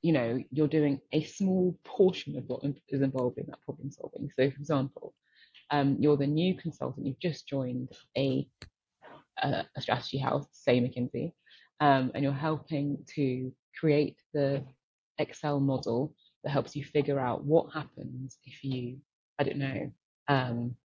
[0.03, 4.31] you know, you're doing a small portion of what is involved in that problem solving.
[4.37, 5.15] So, for example,
[5.71, 8.47] um, you're the new consultant, you've just joined a
[9.43, 11.33] a, a strategy house, say McKinsey,
[11.81, 14.63] um, and you're helping to create the
[15.19, 18.99] Excel model that helps you figure out what happens if you,
[19.39, 19.91] I don't know,
[20.29, 20.77] um,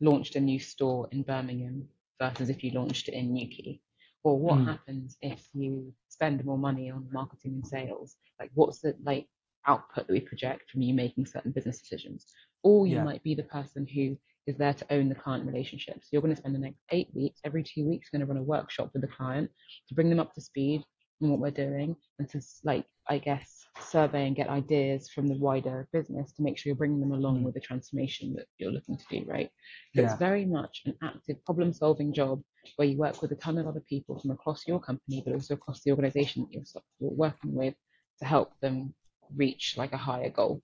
[0.00, 1.88] launched a new store in Birmingham
[2.20, 3.80] versus if you launched it in Newquay,
[4.24, 4.66] or what Mm.
[4.66, 8.16] happens if you spend more money on marketing and sales?
[8.40, 9.28] Like, what's the like
[9.66, 12.32] output that we project from you making certain business decisions?
[12.62, 13.04] Or you Yeah.
[13.04, 15.96] might be the person who is there to own the client relationship.
[16.02, 18.38] So you're going to spend the next eight weeks, every two weeks, going to run
[18.38, 19.50] a workshop with the client
[19.88, 20.82] to bring them up to speed
[21.22, 25.36] on what we're doing and to like, I guess, survey and get ideas from the
[25.36, 27.44] wider business to make sure you're bringing them along Mm.
[27.44, 29.50] with the transformation that you're looking to do, right?
[29.94, 30.10] So Yeah.
[30.10, 32.42] it's very much an active problem solving job
[32.76, 35.54] where you work with a ton of other people from across your company, but also
[35.54, 37.74] across the organization that you're, you're working with
[38.18, 38.94] to help them
[39.36, 40.62] reach like a higher goal.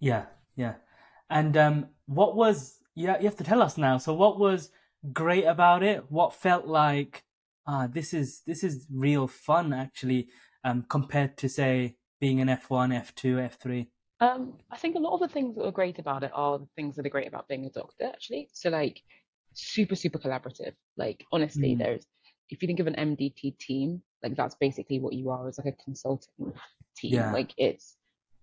[0.00, 0.26] Yeah,
[0.56, 0.74] yeah.
[1.28, 3.18] And um, what was yeah?
[3.18, 3.98] You have to tell us now.
[3.98, 4.70] So, what was
[5.12, 6.10] great about it?
[6.10, 7.24] What felt like
[7.66, 10.28] ah, this is this is real fun actually,
[10.64, 13.88] um, compared to say being an F one, F two, F three.
[14.20, 16.68] Um, I think a lot of the things that are great about it are the
[16.76, 18.50] things that are great about being a doctor, actually.
[18.52, 19.00] So like
[19.54, 20.74] super, super collaborative.
[20.96, 21.78] Like honestly, Mm.
[21.78, 22.06] there's
[22.50, 25.72] if you think of an MDT team, like that's basically what you are as like
[25.72, 26.52] a consulting
[26.96, 27.14] team.
[27.14, 27.32] Yeah.
[27.32, 27.96] Like it's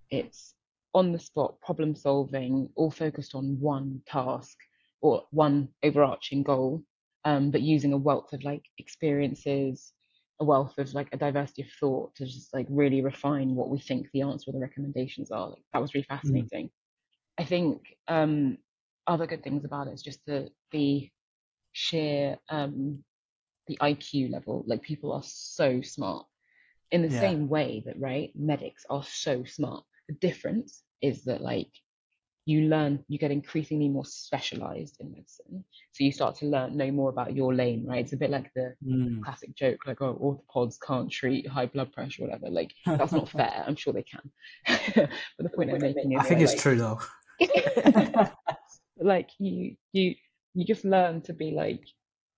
[0.10, 0.56] it's
[0.94, 4.58] on the spot problem solving, all focused on one task
[5.02, 6.82] or one overarching goal,
[7.26, 9.94] um, but using a wealth of like experiences,
[10.40, 13.80] a wealth of like a diversity of thought to just like really refine what we
[13.80, 15.50] think the answer or the recommendations are.
[15.50, 16.70] Like that was really fascinating.
[17.40, 18.58] I think um,
[19.08, 21.10] other good things about it is just the the
[21.74, 23.04] sheer um,
[23.68, 24.64] the IQ level.
[24.68, 26.26] Like people are so smart
[26.92, 27.12] in the Yeah.
[27.12, 29.84] same way that right medics are so smart.
[30.08, 31.72] The difference is that like
[32.48, 36.90] you learn you get increasingly more specialized in medicine so you start to learn know
[36.92, 39.22] more about your lane right it's a bit like the Mm.
[39.24, 40.16] classic joke like oh
[40.56, 44.04] orthopods can't treat high blood pressure or whatever like that's not fair i'm sure they
[44.04, 44.32] can
[44.96, 47.00] but the point i'm making is I think it's like, true though.
[49.00, 50.16] like you you
[50.54, 51.84] you just learn to be like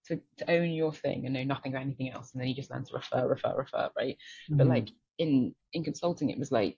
[0.08, 2.72] to, to own your thing and know nothing about anything else and then you just
[2.72, 4.17] learn to refer refer refer right
[4.50, 4.69] but Mhm.
[4.69, 6.78] like in in consulting it was like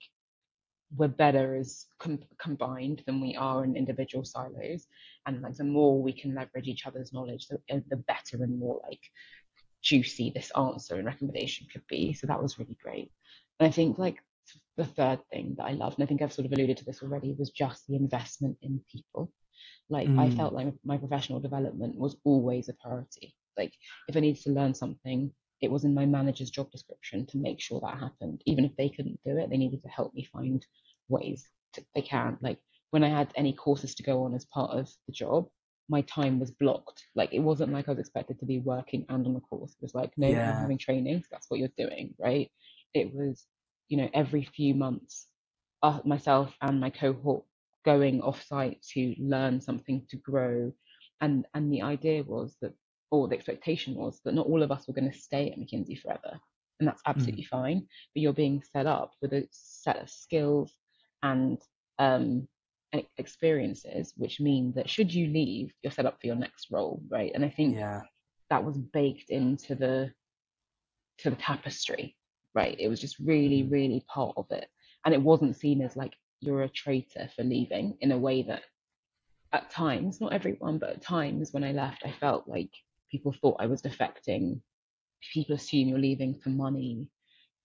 [0.96, 4.86] we're better as com- combined than we are in individual silos.
[5.26, 8.58] And like the more we can leverage each other's knowledge the, uh, the better and
[8.58, 9.00] more like
[9.82, 12.12] juicy this answer and recommendation could be.
[12.12, 13.10] So that was really great.
[13.58, 14.18] And i think like
[14.76, 17.02] the third thing that i loved and i think i've sort of alluded to this
[17.02, 19.32] already was just the investment in people.
[19.88, 20.36] Like i Mm.
[20.36, 23.34] felt like my professional development was always a priority.
[23.56, 23.72] Like
[24.08, 27.60] if i needed to learn something it was in my manager's job description to make
[27.60, 30.66] sure that happened even if they couldn't do it they needed to help me find
[31.08, 32.58] ways to, they can like
[32.90, 35.48] when i had any courses to go on as part of the job
[35.88, 37.04] my time was blocked.
[37.14, 39.72] Like it wasn't like I was expected to be working and on the course.
[39.72, 40.44] It was like, no, Yeah.
[40.44, 41.20] you're having training.
[41.22, 42.50] So that's what you're doing, right?
[42.94, 43.46] It was,
[43.88, 45.28] you know, every few months,
[45.82, 47.44] uh, myself and my cohort
[47.84, 50.72] going off site to learn something to grow.
[51.20, 52.72] And and the idea was that,
[53.12, 56.00] or the expectation was that not all of us were going to stay at McKinsey
[56.00, 56.40] forever.
[56.80, 57.86] And that's absolutely fine.
[58.14, 60.72] But you're being set up with a set of skills
[61.22, 61.60] and
[61.98, 62.48] um,
[63.18, 67.30] experiences, which mean that should you leave, you're set up for your next role, right?
[67.34, 68.00] And I think Yeah.
[68.50, 70.12] that was baked into the
[71.18, 72.16] to the tapestry,
[72.54, 72.76] right?
[72.80, 73.70] It was just really, Mm.
[73.70, 74.68] really part of it,
[75.04, 78.62] and it wasn't seen as like you're a traitor for leaving in a way that,
[79.52, 82.72] at times, not everyone, but at times when I left, I felt like
[83.12, 84.62] people thought I was defecting.
[85.32, 87.08] People assume you're leaving for money.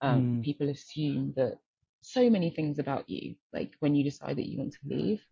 [0.02, 0.44] Um, Mm.
[0.44, 1.60] People assume that
[2.02, 5.26] so many things about you, like when you decide that you want to leave.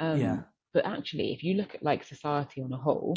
[0.00, 0.42] Um, Yeah.
[0.74, 3.14] But actually, if you look at like society on a whole,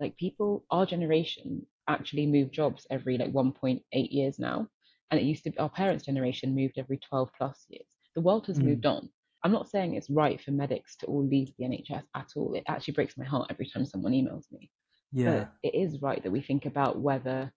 [0.00, 4.68] like people, our generation actually move jobs every like 1.8 years now.
[5.10, 7.88] And it used to be our parents' generation moved every 12 plus years.
[8.14, 8.64] The world has Mm.
[8.64, 9.10] moved on.
[9.44, 12.54] I'm not saying it's right for medics to all leave the NHS at all.
[12.54, 14.70] It actually breaks my heart every time someone emails me.
[15.12, 15.30] Yeah.
[15.30, 17.52] But it is right that we think about whether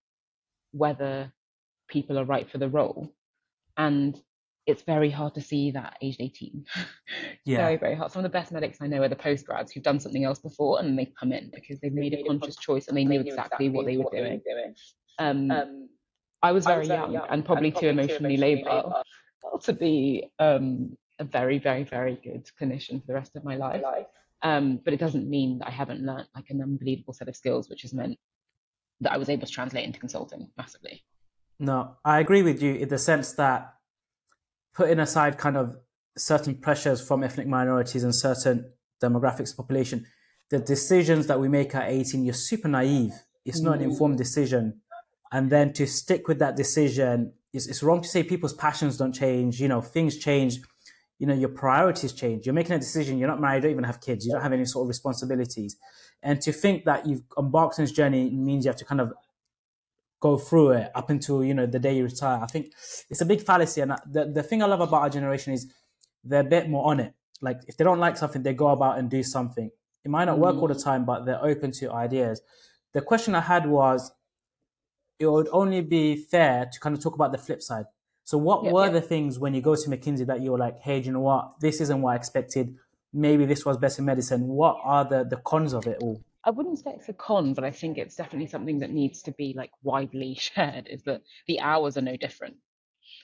[0.72, 1.32] whether
[1.88, 3.14] people are right for the role.
[3.78, 4.20] And
[4.66, 6.66] it's very hard to see that aged 18.
[7.46, 7.58] Yeah.
[7.58, 8.10] Very, very hard.
[8.10, 10.40] Some of the best medics I know are the post grads who've done something else
[10.40, 13.68] before and they come in because they've made a conscious choice and they knew exactly
[13.70, 14.42] what they were doing.
[15.20, 15.52] Um,
[16.42, 19.04] I was very young and probably too emotionally labile
[19.64, 23.82] to be um, a very, very, very good clinician for the rest of my life.
[24.44, 27.70] Um, but it doesn't mean that I haven't learnt like an unbelievable set of skills,
[27.70, 28.18] which has meant
[29.02, 31.04] that I was able to translate into consulting massively.
[31.60, 33.74] No, I agree with you in the sense that
[34.74, 35.78] putting aside kind of
[36.18, 40.06] certain pressures from ethnic minorities and certain demographics of population,
[40.50, 43.14] the decisions that we make at 18, you're super naive.
[43.46, 44.82] It's not an informed decision.
[45.32, 49.14] And then to stick with that decision, it's, it's wrong to say people's passions don't
[49.14, 49.60] change.
[49.60, 50.60] You know, things change.
[51.24, 52.46] You know, your priorities change.
[52.46, 53.18] You're making a decision.
[53.18, 53.58] You're not married.
[53.58, 54.26] You don't even have kids.
[54.26, 55.78] You don't have any sort of responsibilities.
[56.22, 59.14] And to think that you've embarked on this journey means you have to kind of
[60.24, 62.40] go through it up until you know the day you retire.
[62.42, 62.74] I think
[63.10, 65.72] it's a big fallacy, and the the thing I love about our generation is
[66.24, 67.14] they're a bit more on it.
[67.42, 69.70] Like if they don't like something, they go about and do something.
[70.06, 70.62] It might not work mm.
[70.62, 72.42] all the time, but they're open to ideas.
[72.94, 74.12] The question I had was,
[75.20, 77.86] it would only be fair to kind of talk about the flip side.
[78.24, 78.92] So, what Yeah, were yeah.
[78.92, 81.20] the things when you go to McKinsey that you were like, hey, do you know
[81.20, 81.60] what?
[81.60, 82.76] This isn't what I expected.
[83.12, 84.48] Maybe this was best in medicine.
[84.48, 86.24] What are the the cons of it all?
[86.46, 89.32] I wouldn't say it's a con, but I think it's definitely something that needs to
[89.32, 92.58] be like widely shared is that the hours are no different.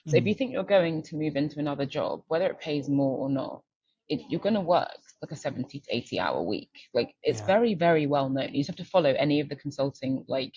[0.06, 0.28] So if hmm.
[0.28, 3.62] you think you're going to move into another job, whether it pays more or not,
[4.08, 4.88] it, you're going to work
[5.22, 6.70] like a 70 to 80 hour week.
[6.94, 7.46] Like it's Yeah.
[7.46, 8.48] very, very well known.
[8.54, 10.54] You just have to follow any of the consulting like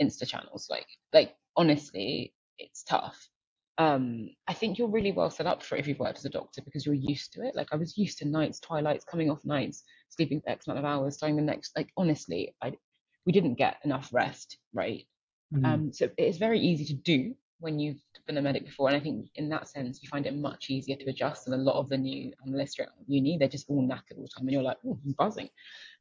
[0.00, 0.68] Insta channels.
[0.70, 3.28] Like, like honestly, it's tough.
[3.76, 6.30] Um, I think you're really well set up for it if you've worked as a
[6.30, 7.56] doctor because you're used to it.
[7.56, 10.84] Like I was used to nights, twilights, coming off nights, sleeping for X amount of
[10.84, 11.76] hours, starting the next.
[11.76, 12.72] Like honestly, I
[13.26, 15.04] we didn't get enough rest, right?
[15.52, 15.66] Mm.
[15.66, 18.96] Um, so it is very easy to do when you've been a medic before, and
[18.96, 21.46] I think in that sense you find it much easier to adjust.
[21.46, 24.28] And a lot of the new analysts at uni, they're just all knackered all the
[24.28, 25.48] time, and you're like, oh, I'm buzzing.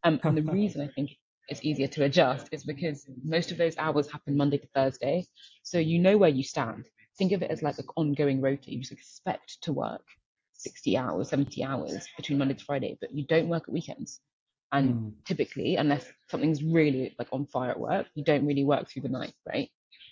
[0.03, 1.11] Um, and the reason I think
[1.47, 5.25] it's easier to adjust is because most of those hours happen Monday to Thursday,
[5.61, 6.87] so you know where you stand.
[7.17, 8.71] Think of it as like an ongoing rota.
[8.71, 10.05] You just expect to work
[10.53, 14.19] 60 hours, 70 hours between Monday to Friday, but you don't work at weekends.
[14.71, 15.13] And Mm.
[15.25, 19.09] typically, unless something's really like on fire at work, you don't really work through the
[19.09, 19.69] night, right?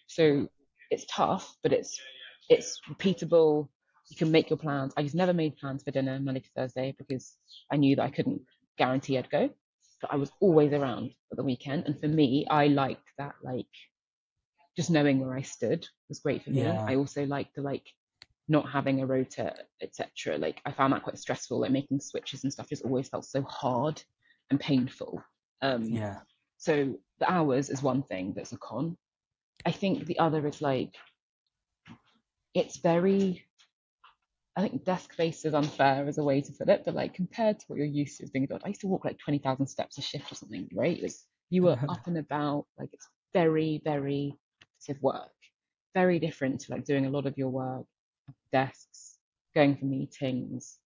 [0.08, 0.48] So
[0.92, 2.00] it's tough, but it's
[2.50, 3.70] it's repeatable.
[4.10, 4.94] You can make your plans.
[4.98, 7.38] I just never made plans for dinner Monday to Thursday because
[7.72, 8.42] I knew that I couldn't
[8.78, 9.50] guarantee I'd go.
[10.02, 11.86] But I was always around for the weekend.
[11.86, 13.68] And for me, I liked that like
[14.76, 16.62] just knowing where I stood was great for me.
[16.62, 16.84] Yeah.
[16.88, 17.86] I also liked the like
[18.48, 20.38] not having a rota, etc.
[20.38, 21.60] Like I found that quite stressful.
[21.62, 24.02] Like making switches and stuff just always felt so hard
[24.50, 25.24] and painful.
[25.62, 26.20] Um, Yeah.
[26.58, 28.98] so the hours is one thing that's a con.
[29.66, 30.96] I think the other is like
[32.54, 33.46] it's very
[34.58, 37.60] I think desk based is unfair as a way to put it, but like compared
[37.60, 39.40] to what you're used to as being a doctor, I used to walk like twenty
[39.40, 41.02] thousand steps a shift or something, right?
[41.02, 41.14] Like
[41.50, 44.38] you were up and about, like it's very, very
[44.82, 45.32] active work.
[45.94, 47.86] Very different to like doing a lot of your work
[48.30, 49.18] at desks,
[49.54, 50.78] going for meetings,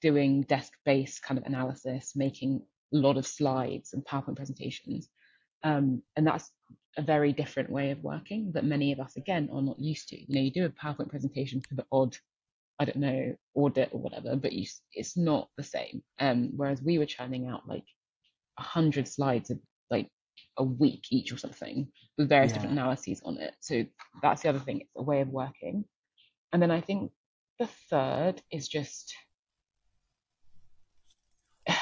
[0.00, 5.08] doing desk based kind of analysis, making a lot of slides and PowerPoint presentations.
[5.62, 6.50] Um, and that's
[6.96, 10.20] a very different way of working that many of us, again, are not used to.
[10.20, 12.16] You know, you do a PowerPoint presentation for the odd,
[12.78, 16.02] I don't know, audit or whatever, but you, it's not the same.
[16.18, 17.84] Um, whereas we were churning out like
[18.58, 19.58] a hundred slides of
[19.90, 20.08] like
[20.56, 22.54] a week each or something with various Yeah.
[22.56, 23.54] different analyses on it.
[23.60, 23.84] So
[24.22, 25.84] that's the other thing, it's a way of working.
[26.52, 27.12] And then I think
[27.58, 29.14] the third is just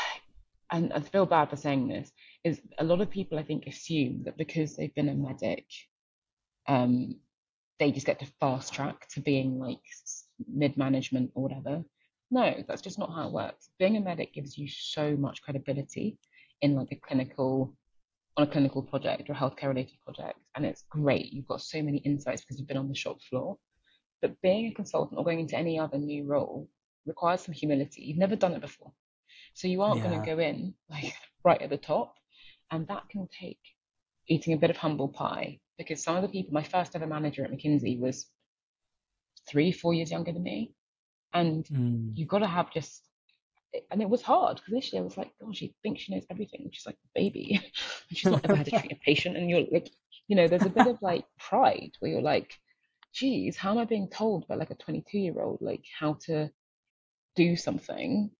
[0.72, 2.11] and I feel bad for saying this,
[2.44, 5.66] is a lot of people I think assume that because they've been a medic,
[6.66, 7.16] um,
[7.78, 9.80] they just get to fast track to being like
[10.48, 11.84] mid management or whatever.
[12.30, 13.68] No, that's just not how it works.
[13.78, 16.18] Being a medic gives you so much credibility
[16.62, 17.76] in like a clinical
[18.36, 21.32] on a clinical project or a healthcare related project, and it's great.
[21.32, 23.58] You've got so many insights because you've been on the shop floor.
[24.22, 26.68] But being a consultant or going into any other new role
[27.06, 28.02] requires some humility.
[28.02, 28.92] You've never done it before.
[29.54, 31.12] So you aren't going to go in like
[31.44, 32.14] right at the top,
[32.70, 33.58] and that can take
[34.28, 37.44] eating a bit of humble pie because some of the people, my first ever manager
[37.44, 38.30] at McKinsey was
[39.48, 40.72] three, four years younger than me,
[41.34, 42.12] and Mm.
[42.16, 43.08] you've got to have just.
[43.90, 46.68] And it was hard because initially I was like, "God, she thinks she knows everything."
[46.72, 47.60] She's like a baby,
[48.08, 49.36] and she's not ever had to treat a patient.
[49.36, 49.90] And you're like,
[50.28, 52.58] you know, there's a bit of like pride where you're like,
[53.12, 56.50] "Geez, how am I being told by like a 22 year old like how to
[57.36, 58.30] do something?"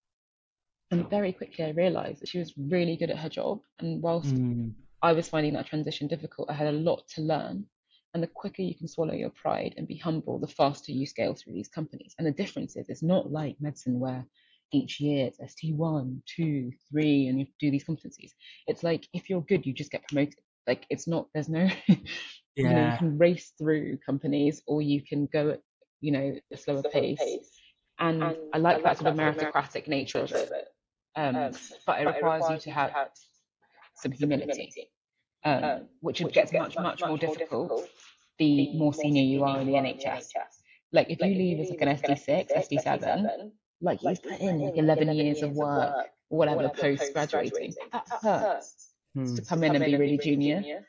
[0.91, 3.63] And very quickly I realized that she was really good at her job.
[3.79, 4.75] And whilst Mm.
[5.03, 7.67] I was finding that transition difficult, I had a lot to learn.
[8.15, 11.35] And the quicker you can swallow your pride and be humble, the faster you scale
[11.35, 12.15] through these companies.
[12.19, 14.27] And the difference is, it's not like medicine where
[14.73, 18.31] each year it's ST1, 2, 3, and you do these competencies.
[18.67, 20.35] It's like if you're good, you just get promoted.
[20.67, 25.27] Like it's not, there's no, you know, you can race through companies or you can
[25.33, 25.61] go at,
[26.01, 27.21] you know, a slower pace.
[27.99, 30.69] And I like that sort of meritocratic nature of it.
[31.15, 31.51] Um,
[31.87, 32.93] but it requires you to have
[33.97, 34.73] some humility,
[35.45, 37.89] um, which it gets much, much more difficult
[38.39, 40.27] the more senior you are in the NHS.
[40.93, 43.51] Like if you leave as like an ST6, ST7,
[43.83, 48.89] like you've put in like 11 years of work, or whatever, post graduating, that hurts
[49.15, 49.35] Hmm.
[49.35, 50.87] to come in and be really junior.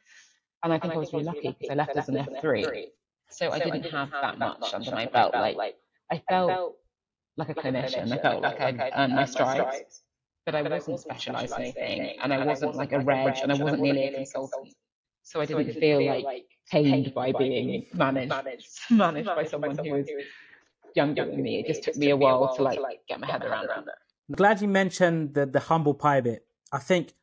[0.63, 2.85] And I think I was really lucky because I left as an F3.
[3.29, 5.33] So I didn't have that much under my belt.
[5.33, 5.75] Like
[6.09, 6.75] I felt
[7.35, 8.13] like a clinician.
[8.13, 10.03] I felt like I'd earned my stripes,
[10.45, 13.81] but I wasn't specialised in anything, and I wasn't like a reg, and I wasn't
[13.81, 14.73] nearly a consultant.
[15.23, 18.33] So I didn't feel like pained by being managed
[18.89, 20.07] managed by someone who was
[20.95, 21.59] younger than me.
[21.59, 23.95] It just took me a while to like get my head around it.
[24.29, 26.45] I'm glad you mentioned the, the humble pie bit.
[26.71, 27.13] I think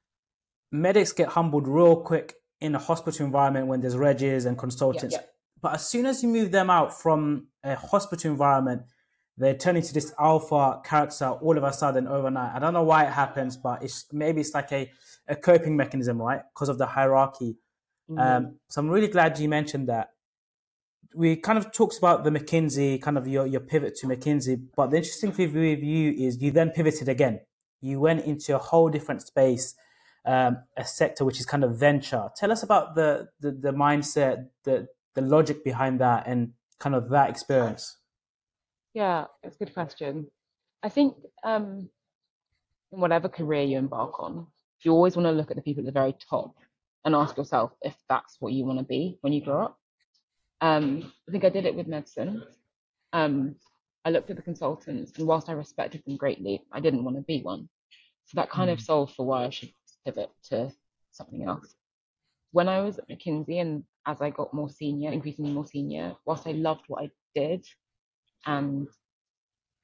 [0.70, 5.14] medics get humbled real quick in a hospital environment when there's regs and consultants.
[5.14, 5.22] yeah.
[5.62, 8.82] But as soon as you move them out from a hospital environment,
[9.36, 12.54] they turn into this alpha character all of a sudden overnight.
[12.54, 14.90] I don't know why it happens, but it's maybe it's like a,
[15.28, 16.42] a coping mechanism, right?
[16.54, 17.56] Because of the hierarchy.
[18.18, 20.10] Um, so I'm really glad you mentioned that.
[21.14, 24.90] We kind of talked about the McKinsey, kind of your, your pivot to McKinsey, but
[24.90, 27.40] the interesting thing with you is you then pivoted again.
[27.80, 29.74] You went into a whole different space,
[30.24, 32.28] um, a sector which is kind of venture.
[32.36, 37.08] Tell us about the the, the mindset, the the logic behind that, and kind of
[37.10, 37.96] that experience.
[38.94, 40.28] Yeah, it's a good question.
[40.82, 41.88] I think um,
[42.92, 44.46] in whatever career you embark on,
[44.82, 46.54] you always want to look at the people at the very top
[47.04, 49.79] and ask yourself if that's what you want to be when you grow up.
[50.60, 52.42] Um, I think I did it with medicine.
[53.12, 53.56] Um,
[54.04, 57.22] I looked at the consultants, and whilst I respected them greatly, I didn't want to
[57.22, 57.68] be one.
[58.26, 58.82] So that kind of Mm.
[58.84, 59.72] solved for why I should
[60.04, 60.72] pivot to
[61.12, 61.74] something else.
[62.52, 66.46] When I was at McKinsey, and as I got more senior, increasingly more senior, whilst
[66.46, 67.66] I loved what I did,
[68.46, 68.88] and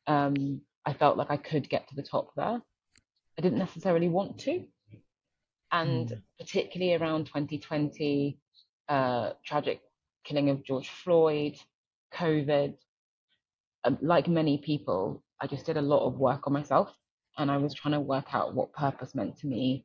[0.07, 2.63] um, I felt like I could get to the top there.
[3.39, 4.67] I didn't necessarily want to.
[5.73, 6.23] And Mm.
[6.39, 8.39] particularly around 2020,
[8.89, 9.81] uh, tragic
[10.27, 11.57] killing of George Floyd,
[12.15, 12.75] COVID,
[13.85, 16.93] um, like many people, I just did a lot of work on myself
[17.39, 19.85] and I was trying to work out what purpose meant to me,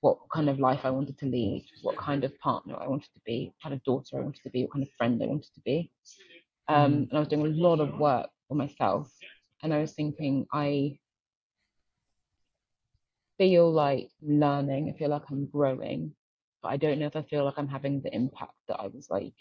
[0.00, 3.20] what kind of life I wanted to lead, what kind of partner I wanted to
[3.26, 5.52] be, what kind of daughter I wanted to be, what kind of friend I wanted
[5.54, 5.90] to be.
[6.68, 9.12] Um, and I was doing a lot of work on myself.
[9.62, 10.98] And I was thinking, I
[13.36, 16.12] feel like I'm learning, I feel like I'm growing,
[16.62, 19.08] but I don't know if I feel like I'm having the impact that I was
[19.10, 19.34] like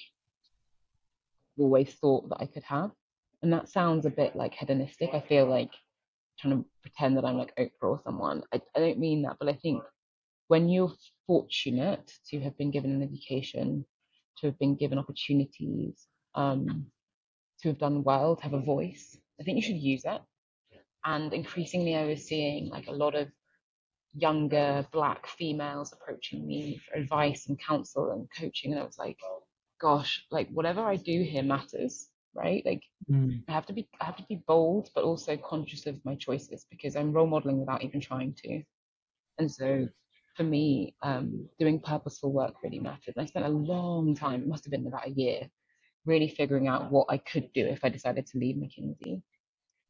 [1.57, 2.91] always thought that I could have.
[3.41, 5.11] And that sounds a bit like hedonistic.
[5.13, 5.71] I feel like
[6.39, 8.43] trying to pretend that I'm like Oprah or someone.
[8.53, 9.83] I, I don't mean that, but I think
[10.47, 10.93] when you're
[11.27, 13.85] fortunate to have been given an education,
[14.37, 16.87] to have been given opportunities, um,
[17.61, 20.21] to have done well, to have a voice, I think you should use it.
[21.05, 23.27] And increasingly, I was seeing like a lot of
[24.13, 28.71] younger black females approaching me for advice and counsel and coaching.
[28.71, 29.19] And I was like,
[29.79, 32.63] gosh, like whatever I do here matters, right?
[32.65, 33.43] Like Mm.
[33.47, 36.65] I have to be I have to be bold, but also conscious of my choices
[36.69, 38.63] because I'm role modeling without even trying to.
[39.39, 39.87] And so
[40.35, 43.15] for me, um, doing purposeful work really mattered.
[43.15, 45.49] And I spent a long time, it must have been about a year,
[46.05, 49.21] really figuring out what I could do if I decided to leave McKinsey.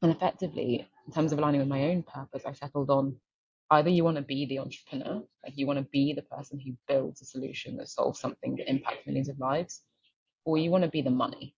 [0.01, 3.17] And effectively, in terms of aligning with my own purpose, I settled on
[3.71, 6.73] either you want to be the entrepreneur, like you want to be the person who
[6.87, 9.81] builds a solution that solves something that impacts millions of lives,
[10.45, 11.55] or you want to be the money.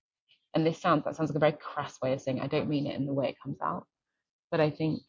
[0.53, 2.43] And this sounds that sounds like a very crass way of saying it.
[2.43, 3.85] I don't mean it in the way it comes out.
[4.49, 5.01] But I think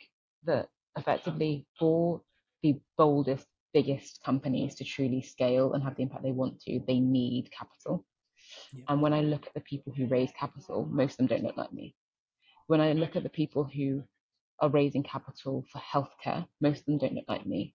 [0.45, 2.23] that effectively for
[2.63, 7.01] the boldest, biggest companies to truly scale and have the impact they want to, they
[7.01, 8.05] need capital.
[8.73, 8.85] Yeah.
[8.89, 11.57] And when I look at the people who raise capital, most of them don't look
[11.57, 11.97] like me.
[12.69, 14.05] When I look at the people who
[14.61, 17.75] are raising capital for healthcare, most of them don't look like me.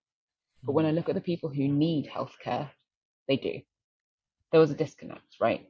[0.64, 2.70] But when I look at the people who need healthcare,
[3.28, 3.62] they do.
[4.52, 5.70] There was a disconnect, right?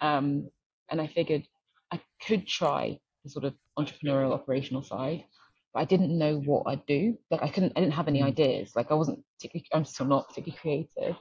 [0.00, 0.50] Um,
[0.90, 1.44] and I figured
[1.90, 5.24] I could try the sort of entrepreneurial operational side,
[5.72, 7.18] but I didn't know what I'd do.
[7.30, 8.26] Like I couldn't, I didn't have any mm.
[8.26, 8.72] ideas.
[8.76, 11.16] Like I wasn't particularly, I'm still not particularly creative.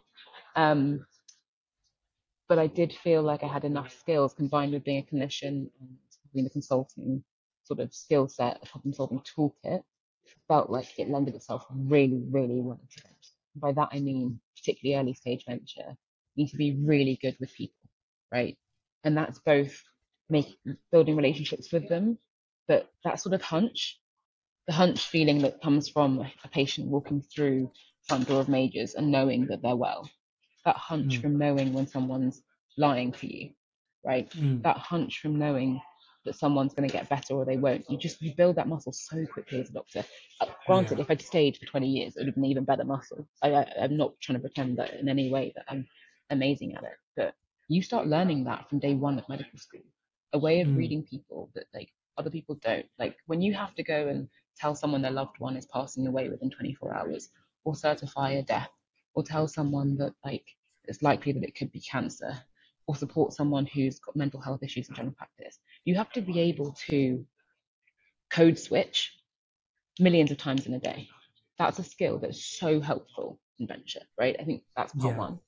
[0.56, 1.06] Um,
[2.50, 5.98] but I did feel like I had enough skills combined with being a clinician and
[6.34, 7.24] being the consulting
[7.68, 9.84] sort of skill set, a problem solving toolkit,
[10.48, 13.28] felt like it lended itself really, really well to it.
[13.56, 15.96] By that I mean particularly early stage venture,
[16.36, 17.90] you need to be really good with people,
[18.32, 18.58] right?
[19.04, 19.82] And that's both
[20.30, 20.56] making
[20.92, 22.18] building relationships with them,
[22.68, 24.00] but that sort of hunch,
[24.68, 27.72] the hunch feeling that comes from a patient walking through
[28.08, 30.10] front door of majors and knowing that they're well,
[30.66, 31.22] that hunch mm.
[31.22, 32.42] from knowing when someone's
[32.78, 33.52] lying to you,
[34.06, 34.30] right?
[34.32, 34.64] Mm.
[34.64, 35.82] That hunch from knowing
[36.28, 37.90] that someone's going to get better or they won't.
[37.90, 40.04] You just you build that muscle so quickly as a doctor.
[40.40, 41.04] Uh, granted, yeah.
[41.04, 43.28] if I'd stayed for 20 years, it would have been even better muscle.
[43.42, 45.88] I, I, I'm not trying to pretend that in any way that I'm
[46.30, 47.34] amazing at it, but
[47.68, 49.82] you start learning that from day one of medical school.
[50.34, 50.78] A way of mm.
[50.78, 52.86] reading people that like other people don't.
[53.00, 56.30] Like when you have to go and tell someone their loved one is passing away
[56.30, 57.30] within 24 hours,
[57.64, 58.70] or certify a death,
[59.14, 60.46] or tell someone that like
[60.86, 62.34] it's likely that it could be cancer,
[62.88, 65.60] or support someone who's got mental health issues in general practice.
[65.86, 67.26] You have to be able to
[68.32, 69.14] code switch
[70.00, 71.08] millions of times in a day.
[71.60, 74.36] That's a skill that's so helpful in venture, right?
[74.40, 75.20] I think that's part yeah.
[75.20, 75.40] one.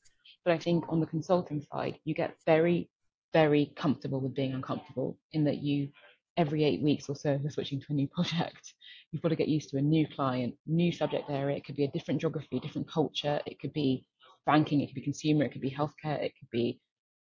[0.44, 2.90] But I think on the consulting side, you get very,
[3.34, 5.90] very comfortable with being uncomfortable in that you,
[6.36, 8.74] every eight weeks or so, you're switching to a new project.
[9.12, 11.58] You've got to get used to a new client, new subject area.
[11.58, 13.40] It could be a different geography, different culture.
[13.46, 14.06] It could be
[14.46, 16.80] banking, it could be consumer, it could be healthcare, it could be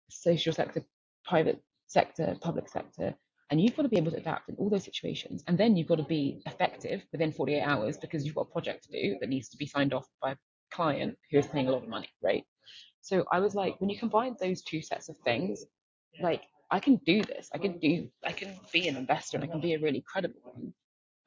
[0.09, 0.83] social sector,
[1.25, 3.15] private sector, public sector.
[3.51, 5.45] And you've got to be able to adapt in all those situations.
[5.47, 8.85] And then you've got to be effective within 48 hours because you've got a project
[8.85, 10.37] to do that needs to be signed off by a
[10.73, 12.45] client who is paying a lot of money, right?
[13.03, 15.65] So I was like, when you combine those two sets of things,
[16.21, 17.49] like I can do this.
[17.55, 18.09] I can do.
[18.25, 20.73] I can be an investor, and I can be a really credible one.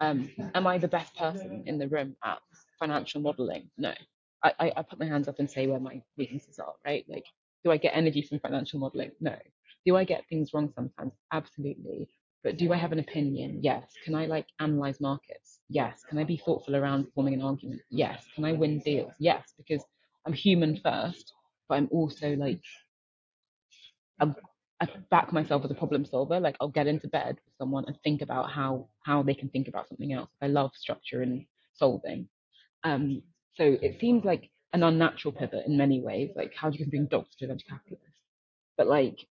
[0.02, 2.40] Um, am I the best person in the room at
[2.80, 3.70] financial modeling?
[3.78, 3.94] No.
[4.44, 6.74] I, I, I put my hands up and say where my weaknesses are.
[6.86, 7.06] Right?
[7.08, 7.26] Like,
[7.64, 9.12] do I get energy from financial modeling?
[9.20, 9.36] No.
[9.86, 11.14] Do I get things wrong sometimes?
[11.32, 12.10] Absolutely.
[12.44, 13.60] But do I have an opinion?
[13.62, 13.92] Yes.
[14.06, 15.60] Can I like analyze markets?
[15.70, 16.04] Yes.
[16.08, 17.82] Can I be thoughtful around forming an argument?
[17.90, 18.26] Yes.
[18.36, 19.14] Can I win deals?
[19.20, 19.54] Yes.
[19.58, 19.84] Because
[20.26, 21.34] I'm human first
[21.70, 22.62] but I'm also like
[24.20, 24.36] I'm,
[24.82, 26.40] I back myself as a problem solver.
[26.40, 29.68] Like I'll get into bed with someone and think about how how they can think
[29.70, 30.32] about something else.
[30.42, 32.28] I love structure and solving.
[32.84, 33.22] Um,
[33.54, 36.32] so it seems like an unnatural pivot in many ways.
[36.36, 38.22] Like how do you bring doctors to venture capitalists?
[38.78, 39.26] But like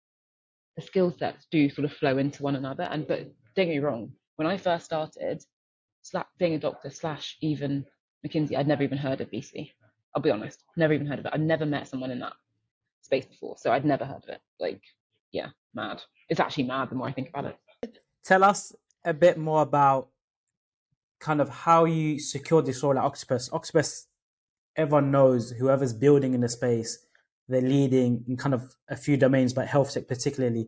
[0.75, 2.83] the skill sets do sort of flow into one another.
[2.83, 5.43] And but don't get me wrong, when I first started,
[6.37, 7.85] being a doctor slash even
[8.25, 9.71] McKinsey, I'd never even heard of VC.
[10.15, 11.31] I'll be honest, never even heard of it.
[11.33, 12.33] I've never met someone in that
[13.01, 14.41] space before, so I'd never heard of it.
[14.59, 14.81] Like,
[15.31, 16.01] yeah, mad.
[16.29, 17.97] It's actually mad the more I think about it.
[18.23, 18.73] Tell us
[19.03, 20.09] a bit more about
[21.19, 23.49] kind of how you secured this role at Octopus.
[23.51, 24.07] Octopus,
[24.75, 27.05] everyone knows whoever's building in the space,
[27.47, 30.67] they're leading in kind of a few domains, but health tech particularly.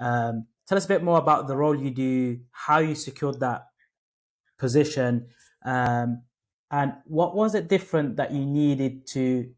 [0.00, 3.66] Um, tell us a bit more about the role you do, how you secured that
[4.58, 5.26] position,
[5.64, 6.22] um,
[6.70, 9.52] and what was it different that you needed to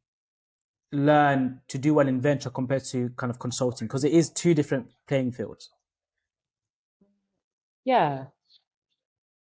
[0.92, 3.86] learn to do well in venture compared to kind of consulting?
[3.86, 5.70] Because it is two different playing fields.
[7.84, 8.24] Yeah.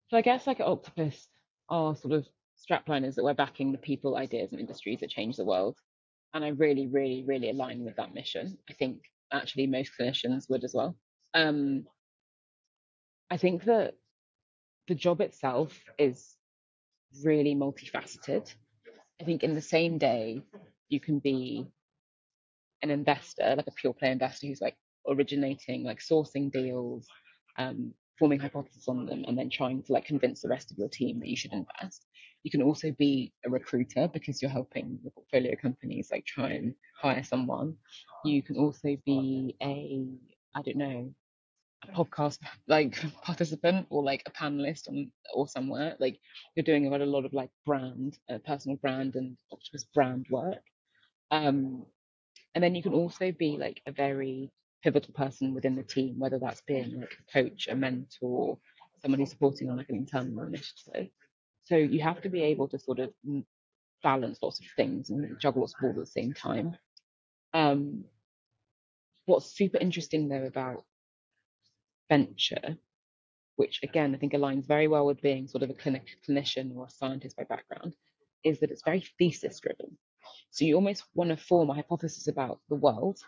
[0.09, 1.27] So I guess like Octopus,
[1.69, 2.27] our sort of
[2.69, 5.77] strapline is that we're backing the people, ideas, and industries that change the world.
[6.33, 8.57] And I really, really, really align with that mission.
[8.69, 9.01] I think
[9.31, 10.95] actually most clinicians would as well.
[11.33, 11.85] Um,
[13.29, 13.95] I think that
[14.87, 16.35] the job itself is
[17.23, 18.53] really multifaceted.
[19.21, 20.41] I think in the same day,
[20.89, 21.67] you can be
[22.81, 27.07] an investor, like a pure play investor who's like originating, like sourcing deals,
[27.57, 30.89] um, forming hypotheses on them, and then trying to like convince the rest of your
[30.89, 32.06] team that you should invest.
[32.47, 36.75] You can also be a recruiter because you're helping the portfolio companies like try and
[36.95, 37.75] hire someone.
[38.23, 40.07] You can also be a,
[40.57, 41.13] I don't know,
[41.83, 42.39] a podcast
[42.69, 45.97] like participant or like a panelist on or somewhere.
[45.99, 46.21] Like
[46.55, 50.63] you're doing a lot of like brand, uh, personal brand and Octopus brand work.
[51.31, 51.85] Um,
[52.55, 54.53] and then you can also be like a very
[54.85, 58.57] pivotal person within the team, whether that's being like a coach, a mentor,
[59.01, 61.09] someone who's supporting on like an internal initiative.
[61.67, 63.11] So you have to be able to sort of
[64.01, 66.77] balance lots of things and juggle lots of balls at the same time.
[67.53, 68.05] Um,
[69.25, 70.85] what's super interesting though about
[72.07, 72.77] venture,
[73.57, 76.85] which again I think aligns very well with being sort of a clinic clinician or
[76.85, 77.97] a scientist by background,
[78.45, 79.97] is that it's very thesis driven.
[80.51, 83.19] So you almost want to form a hypothesis about the world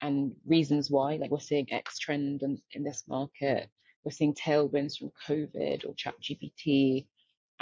[0.00, 3.68] and reasons why, like we're seeing X trend in, in this market,
[4.04, 7.06] we're seeing tailwinds from COVID or ChatGPT,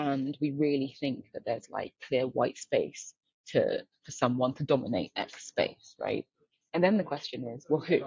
[0.00, 3.12] and we really think that there's like clear white space
[3.48, 6.24] to for someone to dominate X space, right?
[6.72, 8.00] And then the question is, well, who?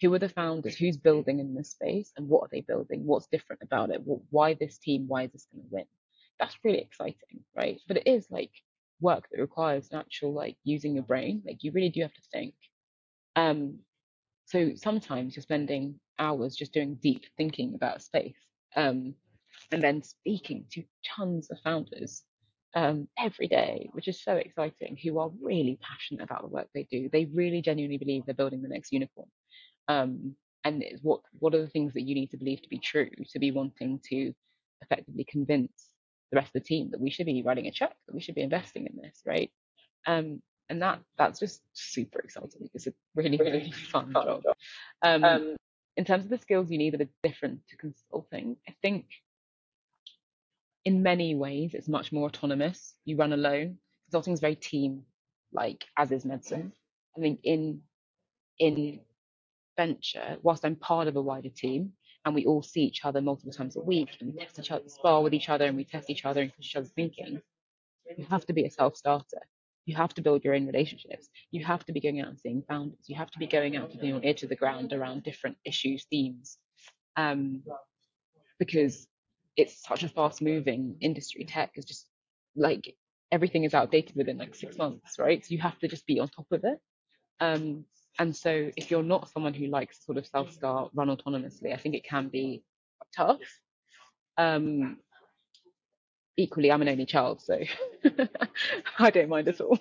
[0.00, 0.76] Who are the founders?
[0.76, 3.06] Who's building in this space, and what are they building?
[3.06, 4.02] What's different about it?
[4.30, 5.06] why this team?
[5.06, 5.84] Why is this going to win?
[6.40, 7.80] That's really exciting, right?
[7.86, 8.50] But it is like
[9.00, 11.42] work that requires an actual like using your brain.
[11.46, 12.54] Like you really do have to think.
[13.36, 13.78] Um,
[14.46, 18.34] so sometimes you're spending hours just doing deep thinking about space,
[18.74, 19.14] um,
[19.72, 22.22] and then speaking to tons of founders
[22.74, 26.86] um, every day, which is so exciting, who are really passionate about the work they
[26.90, 27.08] do.
[27.12, 29.28] They really genuinely believe they're building the next unicorn.
[29.88, 33.10] Um, and what what are the things that you need to believe to be true
[33.30, 34.32] to be wanting to
[34.80, 35.88] effectively convince
[36.30, 38.34] the rest of the team that we should be writing a check, that we should
[38.34, 39.50] be investing in this, right?
[40.06, 42.62] Um, and that that's just super exciting.
[42.62, 44.42] Because it's a really really fun job.
[45.02, 45.56] Um, um,
[45.96, 49.06] in terms of the skills you need that are different to consulting, I think
[50.84, 52.94] in many ways it's much more autonomous.
[53.04, 53.78] You run alone.
[54.06, 55.02] Consulting is very team
[55.52, 56.72] like, as is medicine.
[57.16, 57.82] I think in
[58.58, 59.00] in
[59.76, 61.92] venture, whilst I'm part of a wider team
[62.24, 64.88] and we all see each other multiple times a week and we test each other,
[64.88, 67.40] spar with each other and we test each other and each other's thinking,
[68.16, 69.40] you have to be a self-starter.
[69.86, 71.28] You have to build your own relationships.
[71.50, 73.08] You have to be going out and seeing founders.
[73.08, 75.56] You have to be going out and being on ear to the ground around different
[75.64, 76.58] issues, themes.
[77.16, 77.64] Um,
[78.60, 79.08] because
[79.56, 81.44] it's such a fast moving industry.
[81.44, 82.06] Tech is just
[82.56, 82.94] like
[83.30, 85.44] everything is outdated within like six months, right?
[85.44, 86.78] So you have to just be on top of it.
[87.40, 87.84] Um,
[88.18, 91.94] and so if you're not someone who likes sort of self-start, run autonomously, I think
[91.94, 92.62] it can be
[93.16, 93.40] tough.
[94.36, 94.98] Um,
[96.36, 97.58] equally, I'm an only child, so
[98.98, 99.78] I don't mind at all.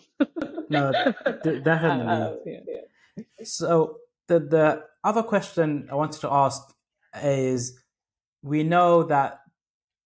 [0.70, 0.92] no,
[1.44, 2.06] definitely.
[2.08, 3.24] Uh, yeah, yeah.
[3.44, 3.98] So
[4.28, 6.62] the the other question I wanted to ask
[7.22, 7.80] is,
[8.42, 9.41] we know that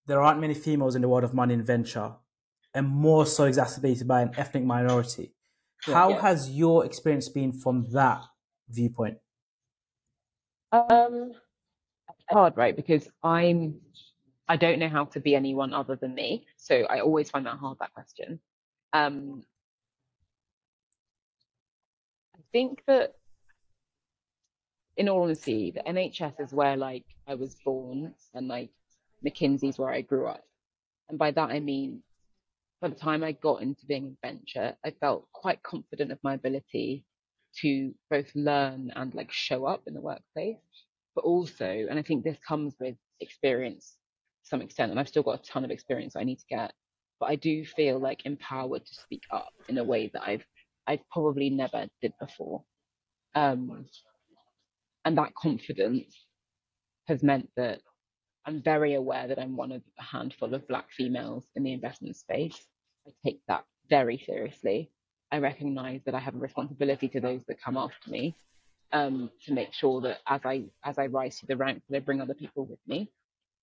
[0.08, 2.14] there aren't many females in the world of money and venture,
[2.74, 5.34] and more so exacerbated by an ethnic minority.
[5.84, 6.22] How yeah.
[6.22, 8.24] has your experience been from that
[8.70, 9.18] viewpoint?
[10.72, 11.32] Um,
[12.30, 12.76] hard, right?
[12.76, 13.76] Because I'm,
[14.48, 17.58] I don't know how to be anyone other than me, so I always find that
[17.58, 17.78] hard.
[17.80, 18.40] That question.
[18.94, 19.44] Um,
[22.36, 23.14] I think that,
[24.98, 28.72] in all honesty, the NHS is where like I was born, and like
[29.26, 30.44] McKinsey's where I grew up,
[31.10, 32.02] and by that I mean
[32.82, 36.34] by the time I got into being in venture, I felt quite confident of my
[36.34, 37.06] ability
[37.62, 40.58] to both learn and like show up in the workplace,
[41.16, 43.98] but also, and I think this comes with experience
[44.44, 46.74] to some extent, and I've still got a ton of experience I need to get,
[47.20, 50.46] but I do feel like empowered to speak up in a way that I've
[50.86, 52.64] I've probably never did before.
[53.34, 53.86] Um,
[55.04, 56.26] and that confidence
[57.08, 57.82] has meant that
[58.46, 62.16] I'm very aware that I'm one of a handful of black females in the investment
[62.16, 62.60] space.
[63.08, 64.92] I take that very seriously.
[65.32, 68.36] I recognize that I have a responsibility to those that come after me
[68.94, 72.00] um, to make sure that as I as I rise through the ranks, that I
[72.00, 73.12] bring other people with me.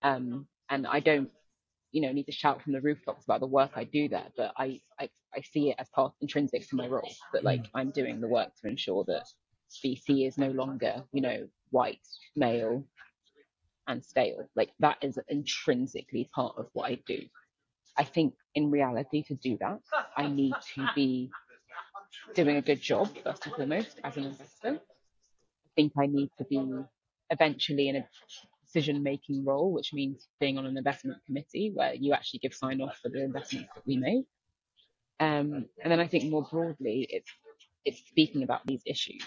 [0.01, 1.29] Um, and I don't,
[1.91, 4.53] you know, need to shout from the rooftops about the work I do there, but
[4.57, 8.19] I I, I see it as part intrinsic to my role that like I'm doing
[8.19, 9.25] the work to ensure that
[9.83, 12.05] VC is no longer, you know, white,
[12.35, 12.83] male,
[13.87, 14.47] and stale.
[14.55, 17.19] Like that is intrinsically part of what I do.
[17.97, 19.79] I think in reality, to do that,
[20.17, 21.29] I need to be
[22.33, 24.79] doing a good job first and foremost as an investor.
[24.79, 26.61] I think I need to be
[27.29, 28.07] eventually in a
[28.65, 32.81] decision making role, which means being on an investment committee where you actually give sign
[32.81, 34.25] off for the investments that we make.
[35.19, 37.29] Um, and then I think more broadly, it's
[37.85, 39.23] it's speaking about these issues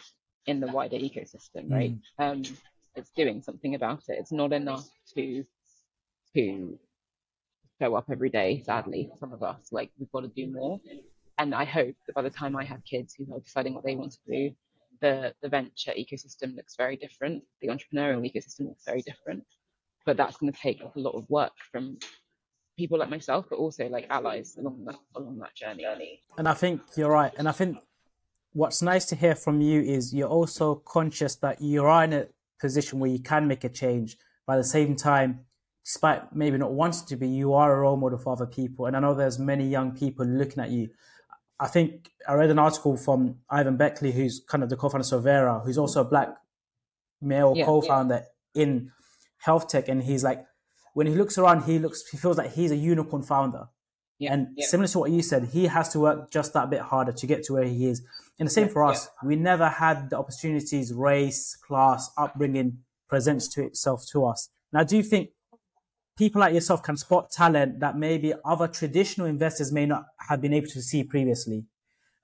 [0.47, 1.95] in the wider ecosystem, right?
[2.21, 2.49] Mm.
[2.49, 2.57] Um,
[2.97, 4.16] it's doing something about it.
[4.18, 5.44] It's not enough to
[6.34, 6.78] to
[7.80, 9.68] show up every day, sadly, for some of us.
[9.70, 10.80] Like, we've got to do more.
[11.38, 13.94] And I hope that by the time I have kids who are deciding what they
[13.94, 14.51] want to do,
[15.01, 17.42] the, the venture ecosystem looks very different.
[17.61, 19.44] The entrepreneurial ecosystem looks very different.
[20.07, 21.99] But that's to take a lot of work from
[22.78, 26.20] people like myself, but also like allies along that along that journey.
[26.38, 27.32] And I think you're right.
[27.36, 27.78] And I think
[28.53, 32.26] what's nice to hear from you is you're also conscious that you are in a
[32.61, 34.17] position where you can make a change.
[34.47, 35.41] By the same time,
[35.85, 38.87] despite maybe not wanting to be, you are a role model for other people.
[38.87, 40.91] And I know there's many young people looking at you.
[41.59, 45.25] I think I read an article from Ivan Beckley, who's kind of the co-founder of
[45.25, 46.29] Solvera, who's also a black
[47.21, 48.63] male yeah, co-founder yeah.
[48.63, 48.93] in
[49.39, 50.45] health tech, and he's like,
[50.95, 53.69] when he looks around, he looks, he feels like he's a unicorn founder.
[54.19, 54.67] Yeah, and yeah.
[54.67, 57.45] similar to what you said, he has to work just that bit harder to get
[57.45, 58.03] to where he is.
[58.39, 59.09] And the same yeah, for us.
[59.23, 64.49] We never had the opportunities race, class, upbringing presents to itself to us.
[64.73, 65.31] Now, do you think
[66.17, 70.55] people like yourself can spot talent that maybe other traditional investors may not have been
[70.55, 71.64] able to see previously?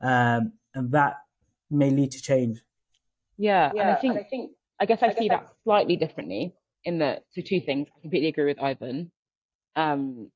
[0.00, 1.16] Um, and that
[1.70, 2.62] may lead to change.
[3.36, 5.52] Yeah, and I think, and I think, I guess I, I see guess that I...
[5.64, 7.88] slightly differently in that, so two things.
[7.96, 9.10] I completely agree with Ivan.
[9.76, 10.30] Um,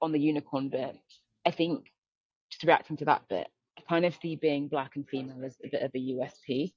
[0.00, 0.96] on the unicorn bit,
[1.44, 1.86] I think
[2.50, 5.68] just reacting to that bit, I kind of see being black and female as a
[5.68, 6.72] bit of a USP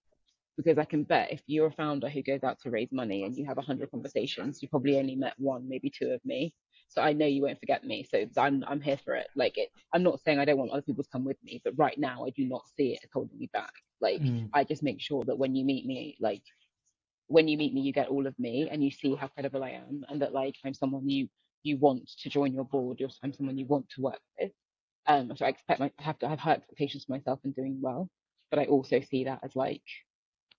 [0.57, 3.33] because I can bet if you're a founder who goes out to raise money and
[3.35, 6.53] you have 100 conversations, you probably only met one, maybe two of me.
[6.89, 8.05] So I know you won't forget me.
[8.11, 9.27] So I'm I'm here for it.
[9.35, 11.75] Like it, I'm not saying I don't want other people to come with me, but
[11.77, 13.71] right now I do not see it as holding me back.
[14.01, 14.49] Like mm.
[14.53, 16.43] I just make sure that when you meet me, like
[17.27, 19.69] when you meet me, you get all of me and you see how credible I
[19.69, 21.29] am and that like I'm someone you
[21.63, 24.51] you want to join your board, you're, I'm someone you want to work with.
[25.07, 27.79] Um, so I expect my, I have to have high expectations for myself and doing
[27.81, 28.09] well,
[28.51, 29.81] but I also see that as like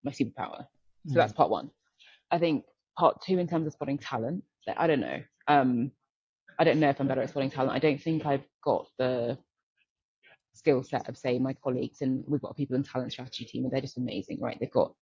[0.04, 0.66] my superpower.
[1.06, 1.14] So mm.
[1.14, 1.70] that's part one.
[2.30, 2.64] I think
[2.98, 4.42] part two in terms of spotting talent,
[4.76, 5.20] I don't know.
[5.48, 5.92] Um,
[6.58, 7.72] I don't know if I'm better at spotting talent.
[7.72, 9.38] I don't think I've got the
[10.54, 13.72] skill set of say my colleagues and we've got people in talent strategy team and
[13.72, 14.58] they're just amazing, right?
[14.60, 14.92] They've got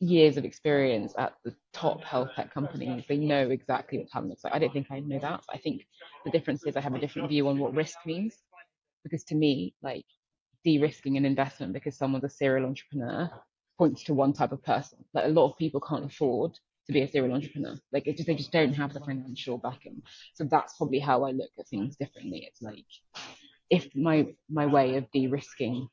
[0.00, 3.04] years of experience at the top health tech companies.
[3.08, 4.54] They know exactly what talent looks like.
[4.54, 5.42] I don't think I know that.
[5.52, 5.86] I think
[6.24, 8.36] the difference is I have a different view on what risk means.
[9.02, 10.06] Because to me, like
[10.64, 13.30] de-risking an investment because someone's a serial entrepreneur
[13.78, 14.98] points to one type of person.
[15.12, 16.54] Like a lot of people can't afford
[16.86, 17.76] to be a serial entrepreneur.
[17.92, 20.02] Like just they just don't have the financial backing.
[20.34, 22.48] So that's probably how I look at things differently.
[22.50, 22.86] It's like
[23.70, 25.88] if my my way of de-risking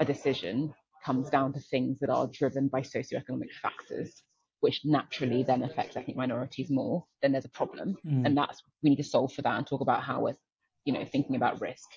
[0.00, 0.74] a decision
[1.04, 4.22] comes down to things that are driven by socioeconomic factors,
[4.60, 7.96] which naturally then affects ethnic minorities more, then there's a problem.
[8.06, 8.26] Mm.
[8.26, 10.36] And that's we need to solve for that and talk about how we're,
[10.84, 11.88] you know, thinking about risk.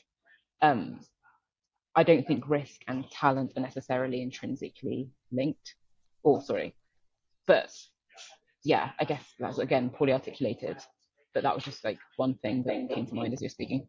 [0.62, 1.00] Um,
[1.96, 5.76] I don't think risk and talent are necessarily intrinsically linked.
[6.24, 6.76] Or sorry.
[7.48, 7.72] But
[8.64, 10.78] yeah, I guess that's again poorly articulated.
[11.34, 13.88] But that was just like one thing that came to mind as you're speaking.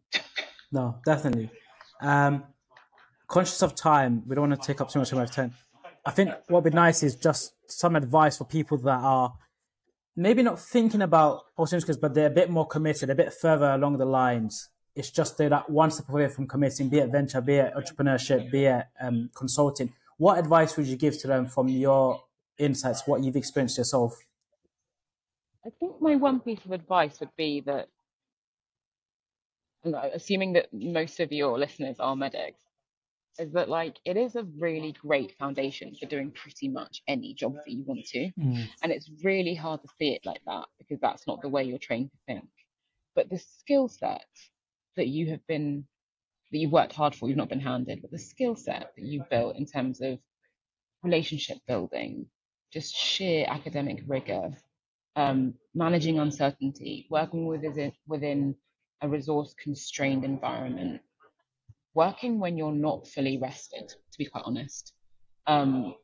[0.71, 1.49] No, definitely.
[2.01, 2.43] Um,
[3.27, 5.53] conscious of time, we don't want to take up too much of my time.
[6.05, 9.33] I think what would be nice is just some advice for people that are
[10.15, 13.97] maybe not thinking about alternatives, but they're a bit more committed, a bit further along
[13.97, 14.69] the lines.
[14.95, 18.49] It's just they're that one step away from committing, be it venture, be it entrepreneurship,
[18.49, 19.93] be it um, consulting.
[20.17, 22.23] What advice would you give to them from your
[22.57, 24.17] insights, what you've experienced yourself?
[25.65, 27.89] I think my one piece of advice would be that,
[30.13, 32.63] assuming that most of your listeners are medics,
[33.39, 37.55] is that like it is a really great foundation for doing pretty much any job
[37.55, 38.31] that you want to.
[38.39, 38.67] Mm.
[38.83, 41.77] And it's really hard to see it like that because that's not the way you're
[41.77, 42.49] trained to think.
[43.15, 44.25] But the skill set
[44.95, 45.85] that you have been
[46.51, 49.29] that you've worked hard for, you've not been handed, but the skill set that you've
[49.29, 50.17] built in terms of
[51.03, 52.25] relationship building,
[52.71, 54.51] just sheer academic rigor,
[55.15, 58.55] um, managing uncertainty, working within within
[59.01, 61.01] a resource constrained environment,
[61.97, 64.93] working when you're not fully rested, to be quite honest,
[65.47, 65.95] um,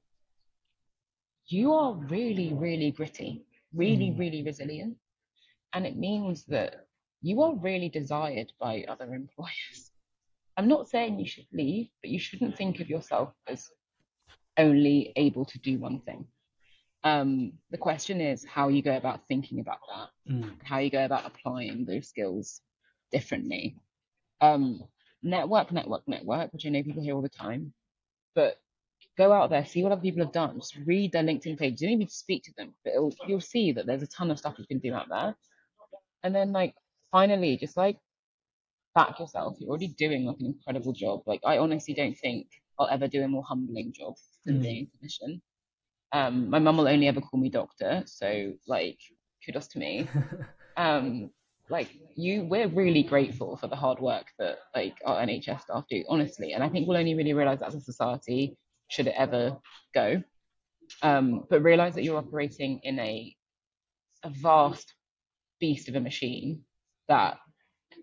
[1.46, 4.18] you are really, really gritty, really, mm.
[4.18, 4.98] really resilient.
[5.74, 6.88] And it means that
[7.22, 9.92] you are really desired by other employers.
[10.58, 13.70] I'm not saying you should leave, but you shouldn't think of yourself as
[14.58, 16.26] only able to do one thing.
[17.04, 20.52] Um, the question is how you go about thinking about that, mm.
[20.64, 22.62] how you go about applying those skills
[23.12, 23.76] differently.
[24.42, 24.82] Um,
[25.24, 27.74] network, network, network, which I know people hear all the time,
[28.36, 28.60] but
[29.18, 30.60] go out there, see what other people have done.
[30.60, 31.82] Just read their LinkedIn page.
[31.82, 32.94] You don't even speak to them, but
[33.28, 35.36] you'll see that there's a ton of stuff you can do out there.
[36.24, 36.76] And then, like,
[37.12, 37.98] finally, just like
[38.96, 39.58] back yourself.
[39.60, 41.24] You're already doing like an incredible job.
[41.26, 42.48] Like, I honestly don't think
[42.80, 44.16] I'll ever do a more humbling job
[44.46, 44.62] than mm.
[44.62, 45.42] being a clinician.
[46.12, 49.00] Um, my mum will only ever call me doctor, so like,
[49.46, 50.08] kudos to me.
[50.78, 51.32] um,
[51.74, 56.04] like you we're really grateful for the hard work that like our NHS staff do,
[56.08, 56.54] honestly.
[56.54, 58.56] And I think we'll only really realise that as a society,
[58.90, 59.58] should it ever
[59.94, 60.22] go.
[61.02, 63.36] Um, but realise that you're operating in a
[64.24, 64.94] a vast
[65.60, 66.62] beast of a machine
[67.10, 67.40] that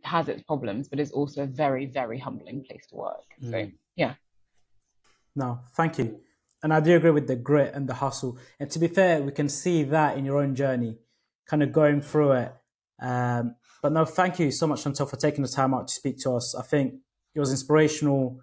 [0.03, 3.29] has its problems, but is also a very, very humbling place to work.
[3.43, 3.51] Mm.
[3.53, 4.15] So yeah.
[5.37, 6.21] No, thank you.
[6.63, 8.37] And I do agree with the grit and the hustle.
[8.59, 10.99] And to be fair, we can see that in your own journey,
[11.47, 12.53] kind of going through it.
[13.01, 16.19] Um, but no, thank you so much, Chantal, for taking the time out to speak
[16.21, 16.55] to us.
[16.55, 16.95] I think
[17.35, 18.41] it was inspirational.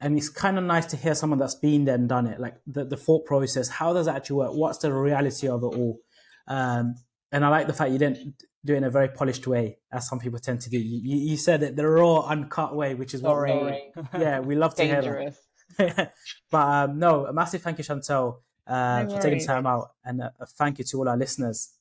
[0.00, 2.56] And it's kind of nice to hear someone that's been there and done it, like
[2.66, 3.68] the, the thought process.
[3.68, 4.52] How does that actually work?
[4.52, 6.00] What's the reality of it all?
[6.46, 6.96] Um,
[7.32, 10.08] and I like the fact you didn't do it in a very polished way, as
[10.08, 10.78] some people tend to do.
[10.78, 14.74] You, you said it the raw, uncut way, which is what we, yeah, we love
[14.76, 15.32] to hear.
[15.78, 16.12] that.
[16.50, 19.90] but um, no, a massive thank you, Chantal, uh, no for taking the time out,
[20.04, 21.72] and a, a thank you to all our listeners.